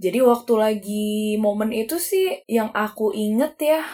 Jadi 0.00 0.24
waktu 0.24 0.52
lagi 0.56 1.08
momen 1.36 1.76
itu 1.76 2.00
sih 2.00 2.40
yang 2.48 2.72
aku 2.72 3.12
inget 3.12 3.60
ya, 3.60 3.84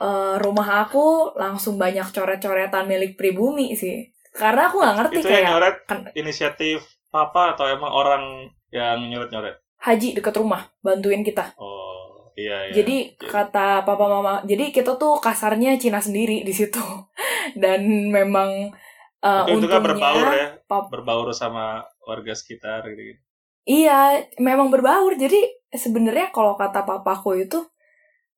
uh, 0.00 0.36
rumah 0.40 0.88
aku 0.88 1.36
langsung 1.36 1.76
banyak 1.76 2.08
coret-coretan 2.10 2.88
milik 2.88 3.14
pribumi 3.14 3.76
sih. 3.76 4.10
Karena 4.36 4.68
aku 4.68 4.84
nggak 4.84 4.96
ngerti 5.00 5.16
itu 5.22 5.28
kayak... 5.28 5.36
yang 5.40 5.48
nyoret 5.56 5.76
kan, 5.88 6.00
inisiatif 6.12 6.78
papa 7.08 7.56
atau 7.56 7.64
emang 7.70 7.92
orang 7.92 8.24
yang 8.68 9.00
nyoret-nyoret? 9.08 9.62
Haji 9.80 10.16
deket 10.16 10.34
rumah, 10.36 10.68
bantuin 10.84 11.24
kita. 11.24 11.56
Oh 11.56 11.96
Iya, 12.36 12.68
iya. 12.68 12.74
Jadi 12.76 12.96
iya. 13.16 13.28
kata 13.32 13.88
papa 13.88 14.06
mama, 14.06 14.44
jadi 14.44 14.68
kita 14.68 15.00
tuh 15.00 15.18
kasarnya 15.24 15.80
Cina 15.80 16.04
sendiri 16.04 16.44
di 16.44 16.52
situ. 16.52 16.78
Dan 17.62 18.12
memang 18.12 18.76
uh, 19.24 19.44
untungnya 19.48 19.80
berbaur 19.80 20.26
ya, 20.36 20.48
pap 20.68 20.92
berbaur 20.92 21.32
sama 21.32 21.88
warga 22.04 22.36
sekitar 22.36 22.84
gitu. 22.92 23.16
Iya, 23.64 24.28
memang 24.36 24.68
berbaur. 24.68 25.16
Jadi 25.16 25.40
sebenarnya 25.72 26.28
kalau 26.30 26.60
kata 26.60 26.84
papaku 26.84 27.48
itu 27.48 27.64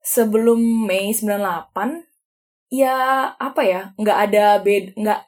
sebelum 0.03 0.61
Mei 0.87 1.13
98 1.13 2.05
ya 2.69 2.97
apa 3.37 3.63
ya, 3.65 3.81
nggak 3.97 4.19
ada 4.29 4.47
bed 4.61 4.85
nggak 4.97 5.21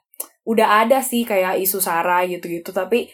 udah 0.45 0.69
ada 0.87 0.99
sih 1.05 1.25
kayak 1.25 1.61
isu 1.63 1.79
sara 1.81 2.25
gitu-gitu, 2.29 2.73
tapi 2.73 3.09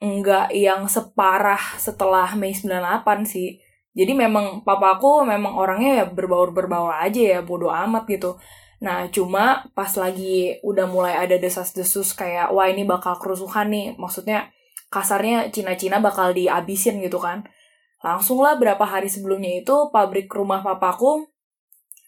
nggak 0.00 0.52
yang 0.52 0.84
separah 0.90 1.80
setelah 1.80 2.34
Mei 2.36 2.52
98 2.52 3.24
sih 3.24 3.64
jadi 3.94 4.12
memang 4.12 4.66
papaku 4.66 5.22
memang 5.22 5.54
orangnya 5.54 6.02
ya 6.02 6.06
berbaur-berbaur 6.10 6.98
aja 6.98 7.38
ya, 7.38 7.40
bodoh 7.46 7.70
amat 7.70 8.10
gitu. 8.10 8.34
Nah, 8.82 9.06
cuma 9.14 9.70
pas 9.72 9.88
lagi 9.94 10.58
udah 10.66 10.90
mulai 10.90 11.14
ada 11.14 11.38
desas-desus 11.38 12.12
kayak, 12.18 12.50
wah 12.50 12.66
ini 12.66 12.82
bakal 12.82 13.14
kerusuhan 13.22 13.70
nih, 13.70 13.94
maksudnya 13.94 14.50
kasarnya 14.90 15.54
Cina-Cina 15.54 16.02
bakal 16.02 16.34
diabisin 16.34 16.98
gitu 17.00 17.22
kan. 17.22 17.46
Langsung 18.04 18.44
lah 18.44 18.60
berapa 18.60 18.84
hari 18.84 19.08
sebelumnya 19.08 19.64
itu 19.64 19.88
pabrik 19.88 20.28
rumah 20.28 20.60
papaku 20.60 21.24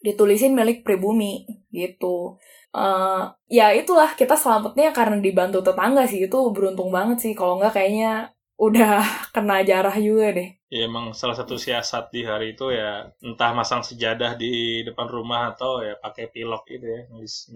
ditulisin 0.05 0.53
milik 0.53 0.85
pribumi 0.85 1.49
gitu. 1.73 2.37
Uh, 2.77 3.33
ya 3.49 3.73
itulah 3.73 4.13
kita 4.13 4.37
selamatnya 4.37 4.93
karena 4.93 5.17
dibantu 5.25 5.65
tetangga 5.65 6.05
sih 6.05 6.29
itu 6.29 6.39
beruntung 6.53 6.93
banget 6.93 7.25
sih 7.25 7.33
kalau 7.33 7.57
nggak 7.57 7.73
kayaknya 7.73 8.37
udah 8.61 9.01
kena 9.35 9.65
jarah 9.65 9.97
juga 9.97 10.37
deh. 10.37 10.53
Ya 10.69 10.85
emang 10.85 11.17
salah 11.17 11.33
satu 11.33 11.57
siasat 11.57 12.13
di 12.13 12.29
hari 12.29 12.53
itu 12.53 12.69
ya 12.69 13.09
entah 13.25 13.57
masang 13.57 13.81
sejadah 13.81 14.37
di 14.37 14.85
depan 14.85 15.09
rumah 15.09 15.57
atau 15.57 15.81
ya 15.81 15.97
pakai 15.97 16.29
pilok 16.29 16.69
itu 16.69 16.85
ya 16.85 17.01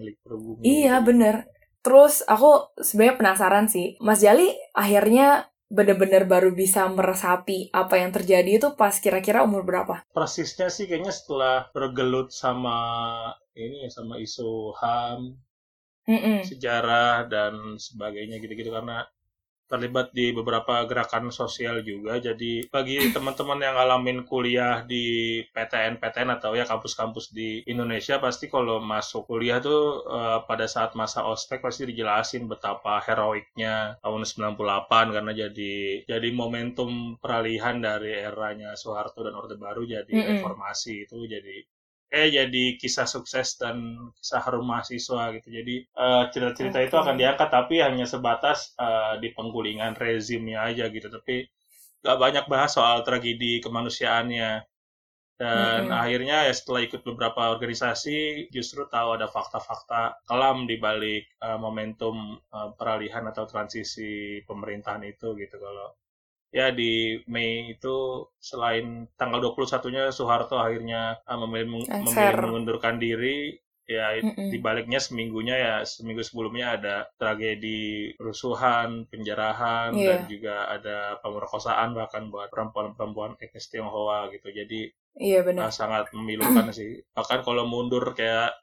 milik 0.01 0.17
pribumi. 0.25 0.65
Iya 0.65 0.97
bener. 1.05 1.45
Terus 1.81 2.25
aku 2.25 2.73
sebenarnya 2.77 3.17
penasaran 3.17 3.65
sih, 3.69 3.97
Mas 4.01 4.21
Jali 4.21 4.53
akhirnya 4.73 5.50
bener-bener 5.71 6.27
baru 6.27 6.51
bisa 6.51 6.83
meresapi 6.91 7.71
apa 7.71 7.95
yang 8.03 8.11
terjadi 8.11 8.59
itu 8.59 8.67
pas 8.75 8.91
kira-kira 8.99 9.47
umur 9.47 9.63
berapa? 9.63 10.03
Persisnya 10.11 10.67
sih 10.67 10.91
kayaknya 10.91 11.15
setelah 11.15 11.71
bergelut 11.71 12.35
sama 12.35 12.75
ini 13.55 13.87
sama 13.87 14.19
isu 14.19 14.75
HAM, 14.75 15.39
mm 16.11 16.19
-mm. 16.19 16.37
sejarah 16.43 17.31
dan 17.31 17.79
sebagainya 17.79 18.43
gitu-gitu 18.43 18.75
karena 18.75 19.07
terlibat 19.71 20.11
di 20.11 20.35
beberapa 20.35 20.83
gerakan 20.83 21.31
sosial 21.31 21.79
juga. 21.79 22.19
Jadi 22.19 22.67
bagi 22.67 22.99
teman-teman 23.15 23.63
yang 23.63 23.79
ngalamin 23.79 24.27
kuliah 24.27 24.83
di 24.83 25.39
PTN-PTN 25.55 26.35
atau 26.35 26.51
ya 26.51 26.67
kampus-kampus 26.67 27.31
di 27.31 27.63
Indonesia 27.71 28.19
pasti 28.19 28.51
kalau 28.51 28.83
masuk 28.83 29.31
kuliah 29.31 29.63
tuh 29.63 30.03
uh, 30.03 30.43
pada 30.43 30.67
saat 30.67 30.91
masa 30.99 31.23
ospek 31.23 31.63
pasti 31.63 31.87
dijelasin 31.87 32.51
betapa 32.51 32.99
heroiknya 32.99 33.95
tahun 34.03 34.27
98 34.27 35.15
karena 35.15 35.31
jadi 35.31 35.73
jadi 36.03 36.29
momentum 36.35 37.15
peralihan 37.23 37.79
dari 37.79 38.11
eranya 38.19 38.75
Soeharto 38.75 39.23
dan 39.23 39.39
Orde 39.39 39.55
Baru 39.55 39.87
jadi 39.87 40.09
mm 40.11 40.19
-hmm. 40.19 40.31
reformasi 40.35 41.07
itu 41.07 41.17
jadi 41.23 41.63
eh 42.11 42.27
jadi 42.27 42.75
kisah 42.75 43.07
sukses 43.07 43.55
dan 43.55 43.95
kisah 44.19 44.43
harum 44.43 44.67
mahasiswa 44.67 45.31
gitu. 45.39 45.47
Jadi 45.47 45.75
uh, 45.95 46.27
cerita-cerita 46.27 46.83
okay. 46.83 46.87
itu 46.91 46.95
akan 46.99 47.15
diangkat 47.15 47.49
tapi 47.49 47.79
hanya 47.79 48.03
sebatas 48.03 48.75
uh, 48.75 49.15
di 49.23 49.31
penggulingan 49.31 49.95
rezimnya 49.95 50.67
aja 50.67 50.91
gitu. 50.91 51.07
Tapi 51.07 51.47
gak 52.03 52.19
banyak 52.19 52.45
bahas 52.51 52.75
soal 52.75 53.07
tragedi 53.07 53.63
kemanusiaannya. 53.63 54.67
Dan 55.41 55.89
mm-hmm. 55.89 56.01
akhirnya 56.03 56.37
ya 56.45 56.53
setelah 56.53 56.85
ikut 56.85 57.01
beberapa 57.01 57.49
organisasi 57.55 58.51
justru 58.53 58.85
tahu 58.85 59.17
ada 59.17 59.25
fakta-fakta 59.25 60.21
kelam 60.29 60.69
di 60.69 60.77
balik 60.77 61.31
uh, 61.41 61.57
momentum 61.57 62.37
uh, 62.53 62.75
peralihan 62.77 63.25
atau 63.25 63.49
transisi 63.49 64.43
pemerintahan 64.45 65.01
itu 65.07 65.33
gitu. 65.39 65.57
Kalau 65.57 65.97
ya 66.51 66.69
di 66.75 67.23
Mei 67.31 67.71
itu 67.71 68.27
selain 68.37 69.07
tanggal 69.15 69.39
21-nya 69.39 70.11
Soeharto 70.11 70.59
akhirnya 70.59 71.19
uh, 71.23 71.39
memilih, 71.47 71.87
memilih 71.87 72.35
mengundurkan 72.43 72.99
diri 72.99 73.55
ya 73.87 74.15
mm 74.19 74.31
-mm. 74.37 74.49
di 74.53 74.57
baliknya 74.61 74.99
seminggunya 75.03 75.55
ya 75.57 75.75
seminggu 75.83 76.23
sebelumnya 76.23 76.79
ada 76.79 76.95
tragedi 77.19 78.13
rusuhan 78.19 79.09
penjarahan 79.11 79.91
yeah. 79.95 80.15
dan 80.15 80.21
juga 80.31 80.55
ada 80.69 81.19
pemerkosaan 81.19 81.91
bahkan 81.91 82.31
buat 82.31 82.47
perempuan-perempuan 82.53 83.35
etnis 83.41 83.67
Tionghoa 83.67 84.31
gitu 84.31 84.51
jadi 84.51 84.91
Iya 85.11 85.43
benar. 85.43 85.67
Uh, 85.67 85.73
sangat 85.75 86.07
memilukan 86.15 86.71
sih. 86.71 87.03
Bahkan 87.11 87.43
kalau 87.43 87.67
mundur 87.67 88.15
kayak 88.15 88.55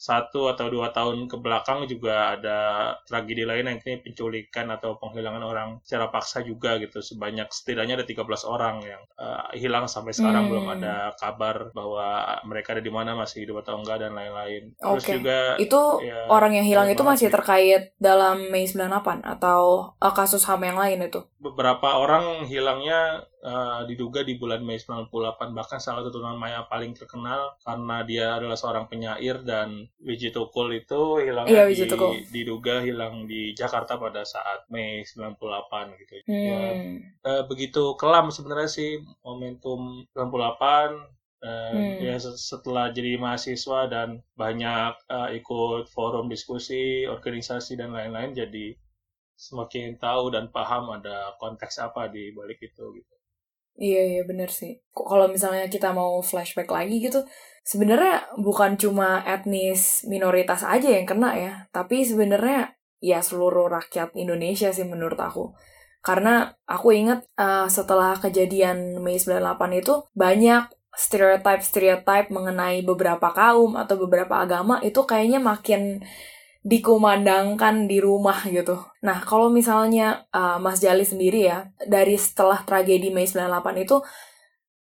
satu 0.00 0.48
atau 0.48 0.72
dua 0.72 0.96
tahun 0.96 1.28
ke 1.28 1.36
belakang 1.36 1.84
juga 1.84 2.32
ada 2.40 2.58
tragedi 3.04 3.44
lain 3.44 3.68
yang 3.68 4.00
penculikan 4.00 4.72
atau 4.72 4.96
penghilangan 4.96 5.44
orang 5.44 5.68
secara 5.84 6.08
paksa 6.08 6.40
juga 6.40 6.80
gitu 6.80 7.04
sebanyak 7.04 7.52
setidaknya 7.52 8.00
ada 8.00 8.06
13 8.08 8.24
orang 8.48 8.80
yang 8.80 9.02
uh, 9.20 9.52
hilang 9.52 9.84
sampai 9.84 10.16
sekarang 10.16 10.48
hmm. 10.48 10.50
belum 10.56 10.66
ada 10.80 11.12
kabar 11.20 11.68
bahwa 11.76 12.40
mereka 12.48 12.72
ada 12.72 12.80
di 12.80 12.88
mana 12.88 13.12
masih 13.12 13.44
hidup 13.44 13.60
atau 13.60 13.76
enggak 13.76 14.00
dan 14.00 14.16
lain-lain. 14.16 14.72
Terus 14.80 15.04
okay. 15.04 15.14
juga 15.20 15.38
itu 15.60 15.82
ya, 16.00 16.32
orang 16.32 16.56
yang 16.56 16.64
hilang 16.64 16.88
itu 16.88 17.04
masih 17.04 17.28
terkait 17.28 17.92
dalam 18.00 18.48
Mei 18.48 18.64
98 18.64 19.20
atau 19.20 19.92
uh, 20.00 20.14
kasus 20.16 20.48
HAM 20.48 20.64
yang 20.64 20.80
lain 20.80 21.04
itu? 21.04 21.20
Beberapa 21.40 21.96
orang 21.96 22.44
hilangnya 22.44 23.24
uh, 23.40 23.88
diduga 23.88 24.20
di 24.20 24.36
bulan 24.36 24.60
Mei 24.60 24.76
98 24.76 25.56
bahkan 25.56 25.80
salah 25.80 26.04
satu 26.04 26.20
nama 26.20 26.60
yang 26.60 26.66
paling 26.68 26.92
terkenal 26.92 27.56
karena 27.64 27.96
dia 28.04 28.26
adalah 28.36 28.60
seorang 28.60 28.92
penyair 28.92 29.40
dan 29.40 29.88
Wiji 30.04 30.36
Tukul 30.36 30.76
itu 30.76 31.24
hilang 31.24 31.48
iya, 31.48 31.64
di, 31.64 31.88
diduga 32.28 32.84
hilang 32.84 33.24
di 33.24 33.56
Jakarta 33.56 33.96
pada 33.96 34.20
saat 34.28 34.68
Mei 34.68 35.00
98 35.08 35.96
gitu. 36.04 36.12
Hmm. 36.28 36.36
Ya, 36.36 36.60
uh, 37.24 37.42
begitu 37.48 37.96
kelam 37.96 38.28
sebenarnya 38.28 38.68
sih 38.68 39.00
momentum 39.24 40.04
98 40.12 41.20
dan 41.40 41.72
hmm. 41.72 42.04
ya 42.04 42.20
setelah 42.20 42.92
jadi 42.92 43.16
mahasiswa 43.16 43.88
dan 43.88 44.20
banyak 44.36 44.92
uh, 45.08 45.32
ikut 45.32 45.88
forum 45.88 46.28
diskusi, 46.28 47.08
organisasi 47.08 47.80
dan 47.80 47.96
lain-lain 47.96 48.36
jadi 48.36 48.76
semakin 49.40 49.96
tahu 49.96 50.28
dan 50.28 50.52
paham 50.52 50.92
ada 50.92 51.32
konteks 51.40 51.80
apa 51.80 52.12
di 52.12 52.36
balik 52.36 52.60
itu 52.60 52.84
gitu. 52.92 53.14
Iya 53.80 54.02
iya 54.12 54.22
bener 54.28 54.52
sih. 54.52 54.76
Kalau 54.92 55.24
misalnya 55.32 55.64
kita 55.72 55.96
mau 55.96 56.20
flashback 56.20 56.68
lagi 56.68 57.00
gitu, 57.00 57.24
sebenarnya 57.64 58.28
bukan 58.36 58.76
cuma 58.76 59.24
etnis 59.24 60.04
minoritas 60.04 60.60
aja 60.60 60.84
yang 60.92 61.08
kena 61.08 61.32
ya, 61.40 61.52
tapi 61.72 62.04
sebenarnya 62.04 62.76
ya 63.00 63.24
seluruh 63.24 63.72
rakyat 63.72 64.12
Indonesia 64.12 64.68
sih 64.68 64.84
menurut 64.84 65.16
aku. 65.16 65.56
Karena 66.04 66.52
aku 66.68 66.92
ingat 66.92 67.24
uh, 67.40 67.68
setelah 67.72 68.20
kejadian 68.20 69.00
Mei 69.00 69.16
98 69.16 69.80
itu 69.80 70.04
banyak 70.12 70.68
stereotype-stereotype 70.92 72.28
mengenai 72.28 72.84
beberapa 72.84 73.32
kaum 73.32 73.80
atau 73.80 73.96
beberapa 73.96 74.44
agama 74.44 74.82
itu 74.84 75.00
kayaknya 75.08 75.40
makin 75.40 76.04
dikumandangkan 76.60 77.88
di 77.88 78.04
rumah 78.04 78.44
gitu. 78.44 78.76
Nah, 79.00 79.24
kalau 79.24 79.48
misalnya 79.48 80.28
uh, 80.28 80.60
Mas 80.60 80.84
Jali 80.84 81.08
sendiri 81.08 81.48
ya, 81.48 81.72
dari 81.88 82.20
setelah 82.20 82.60
tragedi 82.68 83.08
Mei 83.08 83.24
98 83.24 83.80
itu, 83.80 84.04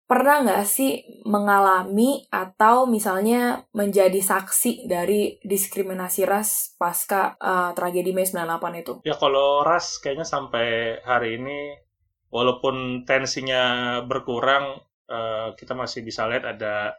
pernah 0.09 0.41
nggak 0.41 0.65
sih 0.65 1.21
mengalami 1.27 2.25
atau 2.33 2.89
misalnya 2.89 3.67
menjadi 3.77 4.17
saksi 4.17 4.89
dari 4.89 5.37
diskriminasi 5.45 6.25
ras 6.25 6.73
pasca 6.81 7.37
uh, 7.37 7.77
tragedi 7.77 8.09
Mei 8.09 8.25
98 8.25 8.81
itu? 8.81 8.93
Ya, 9.05 9.13
kalau 9.13 9.61
ras 9.61 10.01
kayaknya 10.01 10.25
sampai 10.25 10.97
hari 11.05 11.37
ini, 11.37 11.77
walaupun 12.33 13.05
tensinya 13.05 14.01
berkurang, 14.01 14.81
uh, 15.13 15.53
kita 15.53 15.77
masih 15.77 16.01
bisa 16.01 16.25
lihat 16.25 16.57
ada 16.57 16.97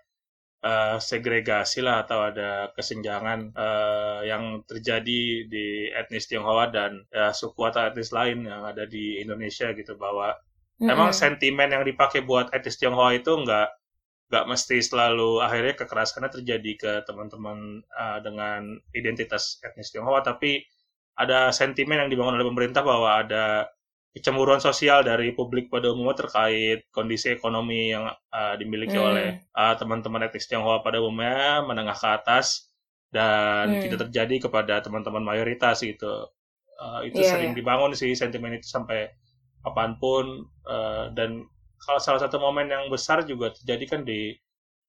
uh, 0.65 0.97
segregasi 0.99 1.85
lah 1.85 2.07
atau 2.07 2.31
ada 2.31 2.71
kesenjangan 2.75 3.55
uh, 3.55 4.21
yang 4.27 4.63
terjadi 4.67 5.47
di 5.47 5.91
etnis 5.95 6.27
Tionghoa 6.27 6.71
dan 6.71 7.05
uh, 7.15 7.31
suku 7.31 7.63
atau 7.67 7.87
etnis 7.87 8.11
lain 8.11 8.47
yang 8.47 8.65
ada 8.67 8.89
di 8.89 9.23
Indonesia 9.23 9.71
gitu 9.75 9.95
bahwa 9.95 10.35
mm-hmm. 10.35 10.91
emang 10.91 11.11
sentimen 11.15 11.71
yang 11.71 11.85
dipakai 11.87 12.25
buat 12.27 12.51
etnis 12.51 12.79
Tionghoa 12.79 13.15
itu 13.19 13.31
nggak 13.31 13.69
nggak 14.29 14.45
mesti 14.45 14.85
selalu 14.85 15.41
akhirnya 15.41 15.73
kekerasannya 15.73 16.29
terjadi 16.29 16.73
ke 16.77 16.93
teman-teman 17.09 17.81
uh, 17.97 18.21
dengan 18.21 18.77
identitas 18.93 19.57
etnis 19.65 19.89
Tionghoa 19.95 20.21
tapi 20.21 20.61
ada 21.19 21.51
sentimen 21.51 21.99
yang 21.99 22.11
dibangun 22.13 22.39
oleh 22.39 22.47
pemerintah 22.47 22.85
bahwa 22.87 23.19
ada 23.25 23.67
kecemburuan 24.19 24.59
sosial 24.59 25.07
dari 25.07 25.33
publik 25.33 25.71
pada 25.71 25.91
umumnya 25.95 26.27
terkait 26.27 26.87
kondisi 26.91 27.33
ekonomi 27.33 27.95
yang 27.95 28.11
uh, 28.11 28.55
dimiliki 28.59 28.99
hmm. 28.99 29.09
oleh 29.09 29.29
uh, 29.55 29.75
teman-teman 29.79 30.27
etnis 30.27 30.51
Tionghoa 30.51 30.83
pada 30.83 30.99
umumnya 30.99 31.63
menengah 31.63 31.95
ke 31.95 32.09
atas 32.11 32.69
dan 33.09 33.73
hmm. 33.73 33.83
tidak 33.89 33.99
terjadi 34.09 34.51
kepada 34.51 34.85
teman-teman 34.85 35.25
mayoritas 35.25 35.81
gitu. 35.81 36.29
Uh, 36.79 37.03
itu 37.03 37.19
yeah, 37.19 37.35
sering 37.35 37.55
yeah. 37.55 37.59
dibangun 37.59 37.91
sih 37.97 38.15
sentimen 38.15 38.55
itu 38.55 38.69
sampai 38.69 39.11
kapan 39.67 39.99
pun 39.99 40.47
uh, 40.69 41.11
dan 41.11 41.49
kalau 41.79 41.99
salah 41.99 42.23
satu 42.23 42.39
momen 42.39 42.71
yang 42.71 42.87
besar 42.91 43.27
juga 43.27 43.51
terjadi 43.55 43.85
kan 43.87 44.01
di 44.07 44.35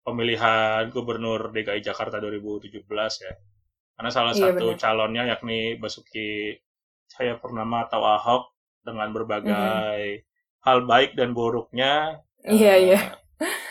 pemilihan 0.05 0.89
gubernur 0.89 1.53
DKI 1.53 1.81
Jakarta 1.81 2.17
2017 2.21 2.86
ya. 3.25 3.33
Karena 3.98 4.09
salah 4.13 4.33
yeah, 4.33 4.53
satu 4.53 4.74
bener. 4.74 4.79
calonnya 4.79 5.24
yakni 5.29 5.77
Basuki 5.77 6.55
Cahaya 7.09 7.41
Purnama 7.41 7.89
atau 7.89 8.05
Ahok 8.05 8.59
dengan 8.89 9.10
berbagai 9.13 10.01
mm-hmm. 10.22 10.65
hal 10.65 10.77
baik 10.89 11.13
dan 11.13 11.38
buruknya. 11.38 12.25
Iya, 12.43 12.65
yeah, 12.65 12.77
iya. 12.77 12.91
Yeah. 12.98 13.05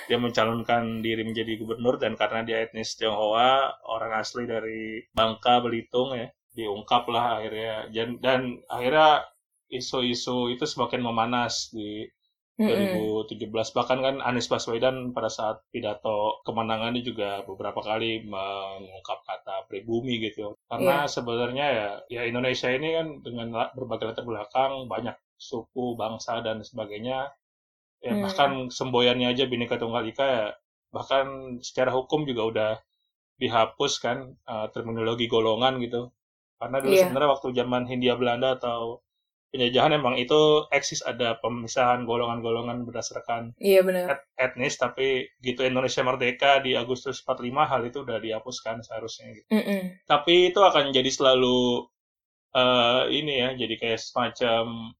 Dia 0.09 0.17
mencalonkan 0.17 1.05
diri 1.05 1.21
menjadi 1.27 1.61
gubernur 1.61 2.01
dan 2.01 2.17
karena 2.17 2.41
dia 2.41 2.65
etnis 2.65 2.97
Tionghoa, 2.97 3.85
orang 3.85 4.17
asli 4.17 4.49
dari 4.49 5.05
Bangka, 5.13 5.61
Belitung 5.61 6.17
ya, 6.17 6.33
diungkap 6.57 7.05
lah 7.13 7.43
akhirnya. 7.43 7.93
Dan, 7.93 8.17
dan 8.17 8.65
akhirnya 8.73 9.29
isu-isu 9.69 10.49
itu 10.49 10.65
semakin 10.65 11.05
memanas 11.05 11.69
di 11.69 12.09
2017 12.59 13.55
bahkan 13.71 14.03
kan 14.03 14.17
Anies 14.19 14.51
Baswedan 14.51 15.15
pada 15.15 15.31
saat 15.31 15.63
pidato 15.71 16.43
kemenangannya 16.43 17.07
juga 17.07 17.47
beberapa 17.47 17.79
kali 17.79 18.27
mengungkap 18.27 19.23
kata 19.23 19.71
pribumi 19.71 20.19
gitu 20.19 20.59
karena 20.67 21.07
yeah. 21.07 21.11
sebenarnya 21.11 21.67
ya 21.71 21.89
ya 22.11 22.23
Indonesia 22.27 22.67
ini 22.75 22.99
kan 22.99 23.07
dengan 23.23 23.55
berbagai 23.79 24.11
latar 24.11 24.27
belakang 24.27 24.91
banyak 24.91 25.15
suku 25.39 25.95
bangsa 25.95 26.43
dan 26.43 26.67
sebagainya 26.67 27.31
ya 28.03 28.13
mm. 28.19 28.23
bahkan 28.27 28.51
semboyannya 28.75 29.31
aja 29.31 29.47
Bhinneka 29.47 29.79
Tunggal 29.79 30.11
Ika 30.11 30.27
ya 30.27 30.47
bahkan 30.91 31.59
secara 31.63 31.95
hukum 31.95 32.27
juga 32.27 32.43
udah 32.43 32.73
dihapus 33.39 34.03
kan 34.03 34.35
uh, 34.51 34.67
terminologi 34.75 35.31
golongan 35.31 35.79
gitu 35.79 36.11
karena 36.59 36.83
dulu 36.83 36.91
yeah. 36.91 37.07
sebenarnya 37.07 37.31
waktu 37.39 37.49
zaman 37.55 37.83
Hindia 37.87 38.19
Belanda 38.19 38.59
atau 38.59 38.99
penjajahan 39.49 39.97
emang 39.97 40.21
itu 40.21 40.69
eksis 40.69 41.01
ada 41.01 41.41
pemisahan 41.41 42.05
golongan-golongan 42.05 42.85
berdasarkan 42.85 43.57
iya, 43.57 43.81
benar. 43.81 44.13
Et 44.13 44.21
etnis 44.37 44.77
tapi 44.77 45.33
gitu 45.41 45.65
Indonesia 45.65 46.05
merdeka 46.05 46.61
di 46.61 46.77
Agustus 46.77 47.25
45 47.25 47.71
hal 47.71 47.81
itu 47.89 48.05
udah 48.05 48.19
dihapuskan 48.21 48.85
seharusnya 48.85 49.41
gitu. 49.41 49.49
Mm 49.49 49.65
-mm. 49.65 49.81
Tapi 50.05 50.53
itu 50.53 50.61
akan 50.61 50.93
jadi 50.93 51.11
selalu 51.11 51.89
uh, 52.53 53.09
ini 53.09 53.35
ya 53.41 53.49
jadi 53.57 53.75
kayak 53.81 54.01
semacam 54.01 54.93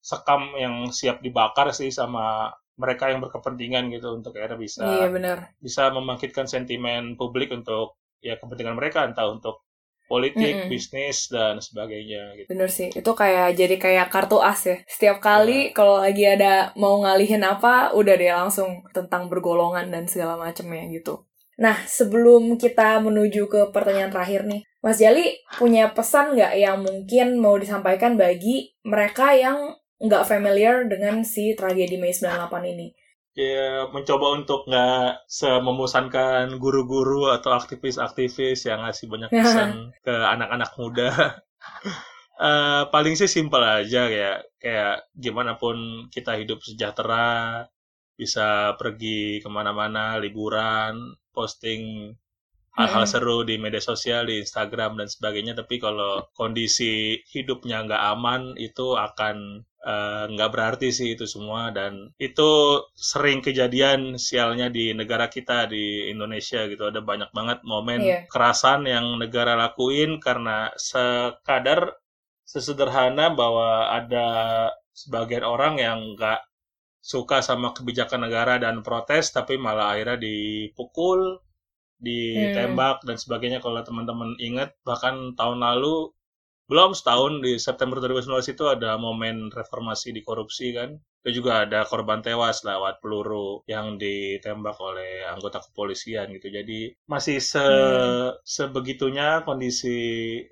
sekam 0.00 0.56
yang 0.56 0.88
siap 0.88 1.20
dibakar 1.20 1.76
sih 1.76 1.92
sama 1.92 2.48
mereka 2.80 3.12
yang 3.12 3.20
berkepentingan 3.20 3.92
gitu 3.92 4.16
untuk 4.16 4.32
akhirnya 4.40 4.56
bisa 4.56 4.84
iya, 4.88 5.12
benar. 5.12 5.52
bisa 5.60 5.92
membangkitkan 5.92 6.48
sentimen 6.48 7.20
publik 7.20 7.52
untuk 7.52 8.00
ya 8.24 8.40
kepentingan 8.40 8.80
mereka 8.80 9.04
entah 9.04 9.28
untuk 9.28 9.68
politik, 10.10 10.50
mm 10.50 10.60
-hmm. 10.66 10.70
bisnis 10.74 11.30
dan 11.30 11.62
sebagainya 11.62 12.34
gitu. 12.34 12.50
Bener 12.50 12.66
sih, 12.66 12.90
itu 12.90 13.10
kayak 13.14 13.54
jadi 13.54 13.78
kayak 13.78 14.10
kartu 14.10 14.42
as 14.42 14.66
ya. 14.66 14.76
Setiap 14.90 15.22
kali 15.22 15.70
yeah. 15.70 15.74
kalau 15.78 16.02
lagi 16.02 16.26
ada 16.26 16.74
mau 16.74 16.98
ngalihin 16.98 17.46
apa, 17.46 17.94
udah 17.94 18.14
deh 18.18 18.34
langsung 18.34 18.82
tentang 18.90 19.30
bergolongan 19.30 19.86
dan 19.94 20.10
segala 20.10 20.34
macamnya 20.34 20.90
gitu. 20.90 21.22
Nah, 21.60 21.76
sebelum 21.86 22.58
kita 22.58 22.98
menuju 22.98 23.46
ke 23.46 23.60
pertanyaan 23.70 24.10
terakhir 24.10 24.48
nih, 24.48 24.66
Mas 24.80 24.98
Jali 24.98 25.38
punya 25.60 25.92
pesan 25.92 26.34
nggak 26.34 26.56
yang 26.56 26.80
mungkin 26.82 27.36
mau 27.36 27.54
disampaikan 27.60 28.16
bagi 28.16 28.74
mereka 28.82 29.36
yang 29.36 29.76
nggak 30.00 30.24
familiar 30.24 30.88
dengan 30.88 31.20
si 31.20 31.52
tragedi 31.52 32.00
Mei 32.00 32.16
98 32.16 32.48
ini? 32.64 32.96
Ya 33.34 33.86
mencoba 33.94 34.26
untuk 34.34 34.66
nggak 34.66 35.26
sememusankan 35.30 36.58
guru-guru 36.58 37.30
atau 37.30 37.54
aktivis-aktivis 37.54 38.66
yang 38.66 38.82
ngasih 38.82 39.06
banyak 39.06 39.30
pesan 39.30 39.94
ke 40.02 40.14
anak-anak 40.14 40.70
muda. 40.74 41.10
uh, 42.42 42.82
paling 42.94 43.14
sih 43.14 43.30
simpel 43.30 43.62
aja 43.62 44.10
ya 44.10 44.42
kayak 44.58 45.06
gimana 45.14 45.54
pun 45.54 46.10
kita 46.10 46.34
hidup 46.42 46.58
sejahtera, 46.60 47.66
bisa 48.18 48.74
pergi 48.76 49.40
ke 49.40 49.48
mana-mana, 49.48 50.18
liburan, 50.18 51.14
posting 51.30 52.12
hal-hal 52.76 53.04
seru 53.06 53.42
di 53.42 53.58
media 53.58 53.82
sosial, 53.82 54.30
di 54.30 54.42
Instagram 54.42 54.98
dan 55.00 55.08
sebagainya. 55.10 55.58
Tapi 55.58 55.82
kalau 55.82 56.26
kondisi 56.34 57.18
hidupnya 57.30 57.82
nggak 57.86 58.02
aman, 58.14 58.54
itu 58.56 58.94
akan 58.94 59.66
Eh, 59.80 60.24
nggak 60.36 60.50
uh, 60.50 60.52
berarti 60.52 60.92
sih 60.92 61.16
itu 61.16 61.24
semua 61.24 61.72
dan 61.72 62.12
itu 62.20 62.44
sering 62.92 63.40
kejadian 63.40 64.20
sialnya 64.20 64.68
di 64.68 64.92
negara 64.92 65.32
kita 65.32 65.72
di 65.72 66.12
Indonesia 66.12 66.68
gitu 66.68 66.92
ada 66.92 67.00
banyak 67.00 67.32
banget 67.32 67.64
momen 67.64 68.04
yeah. 68.04 68.28
kerasan 68.28 68.84
yang 68.84 69.16
negara 69.16 69.56
lakuin 69.56 70.20
karena 70.20 70.68
sekadar 70.76 71.96
sesederhana 72.44 73.32
bahwa 73.32 73.88
ada 73.88 74.28
sebagian 74.92 75.48
orang 75.48 75.80
yang 75.80 76.12
nggak 76.12 76.44
suka 77.00 77.40
sama 77.40 77.72
kebijakan 77.72 78.28
negara 78.28 78.60
dan 78.60 78.84
protes 78.84 79.32
tapi 79.32 79.56
malah 79.56 79.96
akhirnya 79.96 80.20
dipukul 80.20 81.40
ditembak 82.00 83.04
hmm. 83.04 83.06
dan 83.06 83.16
sebagainya 83.20 83.58
kalau 83.60 83.80
teman-teman 83.84 84.34
ingat 84.40 84.72
bahkan 84.82 85.36
tahun 85.36 85.60
lalu 85.60 86.10
belum 86.70 86.94
setahun 86.94 87.42
di 87.42 87.58
September 87.58 87.98
2019 87.98 88.54
itu 88.54 88.64
ada 88.70 88.94
momen 88.94 89.50
reformasi 89.50 90.14
di 90.14 90.22
korupsi 90.22 90.70
kan 90.70 90.94
itu 91.20 91.42
juga 91.44 91.68
ada 91.68 91.84
korban 91.84 92.24
tewas 92.24 92.64
lewat 92.64 93.04
peluru 93.04 93.60
yang 93.68 94.00
ditembak 94.00 94.78
oleh 94.80 95.26
anggota 95.28 95.60
kepolisian 95.60 96.32
gitu 96.32 96.48
jadi 96.48 96.96
masih 97.10 97.42
se 97.42 97.60
hmm. 97.60 98.40
sebegitunya 98.40 99.44
kondisi 99.44 99.98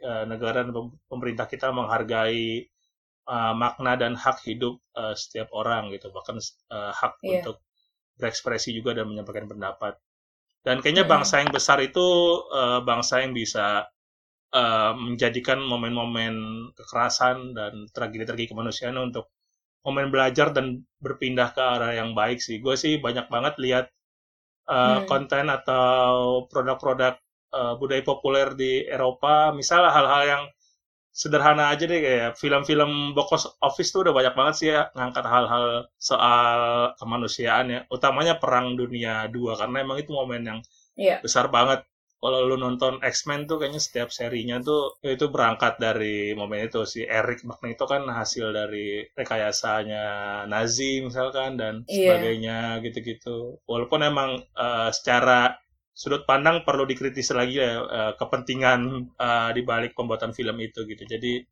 uh, 0.02 0.28
negara 0.28 0.66
dan 0.66 0.74
pemerintah 1.08 1.48
kita 1.48 1.72
menghargai 1.72 2.68
uh, 3.30 3.54
makna 3.54 3.96
dan 3.96 4.12
hak 4.12 4.44
hidup 4.44 4.76
uh, 4.92 5.16
setiap 5.16 5.54
orang 5.56 5.88
gitu 5.94 6.12
bahkan 6.12 6.36
uh, 6.68 6.92
hak 6.92 7.16
yeah. 7.22 7.40
untuk 7.40 7.64
berekspresi 8.18 8.74
juga 8.74 8.98
dan 8.98 9.06
menyampaikan 9.06 9.46
pendapat 9.46 9.96
dan 10.66 10.82
kayaknya 10.82 11.06
bangsa 11.06 11.40
yang 11.42 11.50
besar 11.54 11.78
itu 11.82 12.06
uh, 12.50 12.82
bangsa 12.82 13.22
yang 13.22 13.32
bisa 13.32 13.86
uh, 14.52 14.92
menjadikan 14.96 15.62
momen-momen 15.62 16.34
kekerasan 16.74 17.54
dan 17.54 17.86
tragedi-tragedi 17.94 18.50
kemanusiaan 18.52 18.98
untuk 18.98 19.30
momen 19.86 20.10
belajar 20.10 20.50
dan 20.52 20.84
berpindah 21.00 21.54
ke 21.54 21.62
arah 21.62 21.92
yang 21.94 22.12
baik 22.12 22.42
sih. 22.42 22.58
Gue 22.60 22.74
sih 22.74 22.98
banyak 22.98 23.30
banget 23.30 23.54
lihat 23.62 23.86
uh, 24.68 25.00
hmm. 25.00 25.06
konten 25.08 25.46
atau 25.48 26.44
produk-produk 26.50 27.16
uh, 27.54 27.74
budaya 27.80 28.02
populer 28.04 28.52
di 28.58 28.84
Eropa, 28.84 29.54
misalnya 29.54 29.94
hal-hal 29.94 30.22
yang 30.26 30.44
sederhana 31.18 31.74
aja 31.74 31.90
deh 31.90 31.98
kayak 31.98 32.38
film-film 32.38 33.10
box 33.10 33.50
office 33.58 33.90
tuh 33.90 34.06
udah 34.06 34.14
banyak 34.14 34.34
banget 34.38 34.54
sih 34.54 34.68
ya 34.70 34.86
ngangkat 34.94 35.26
hal-hal 35.26 35.90
soal 35.98 36.60
kemanusiaan 36.94 37.66
ya, 37.74 37.80
utamanya 37.90 38.38
Perang 38.38 38.78
Dunia 38.78 39.26
2 39.26 39.58
karena 39.58 39.76
emang 39.82 39.98
itu 39.98 40.14
momen 40.14 40.46
yang 40.46 40.58
yeah. 40.94 41.18
besar 41.18 41.50
banget 41.50 41.82
kalau 42.18 42.50
lu 42.50 42.58
nonton 42.58 42.98
X-Men 42.98 43.46
tuh 43.46 43.62
kayaknya 43.62 43.78
setiap 43.78 44.10
serinya 44.10 44.58
tuh 44.58 44.98
itu 45.06 45.30
berangkat 45.30 45.78
dari 45.78 46.34
momen 46.34 46.66
itu 46.66 46.82
si 46.82 47.06
Eric 47.06 47.46
Magneto 47.46 47.86
kan 47.86 48.10
hasil 48.10 48.50
dari 48.50 49.06
rekayasanya 49.14 50.04
Nazi 50.50 50.98
misalkan 50.98 51.54
dan 51.54 51.86
yeah. 51.86 52.18
sebagainya 52.18 52.58
gitu-gitu. 52.82 53.62
Walaupun 53.70 54.02
emang 54.02 54.42
uh, 54.58 54.90
secara 54.90 55.62
sudut 55.98 56.22
pandang 56.22 56.62
perlu 56.62 56.86
dikritisi 56.86 57.34
lagi 57.34 57.58
ya 57.58 57.82
uh, 57.82 58.12
kepentingan 58.14 59.10
uh, 59.18 59.50
di 59.50 59.66
balik 59.66 59.98
pembuatan 59.98 60.30
film 60.30 60.54
itu 60.62 60.86
gitu. 60.86 61.02
Jadi 61.02 61.42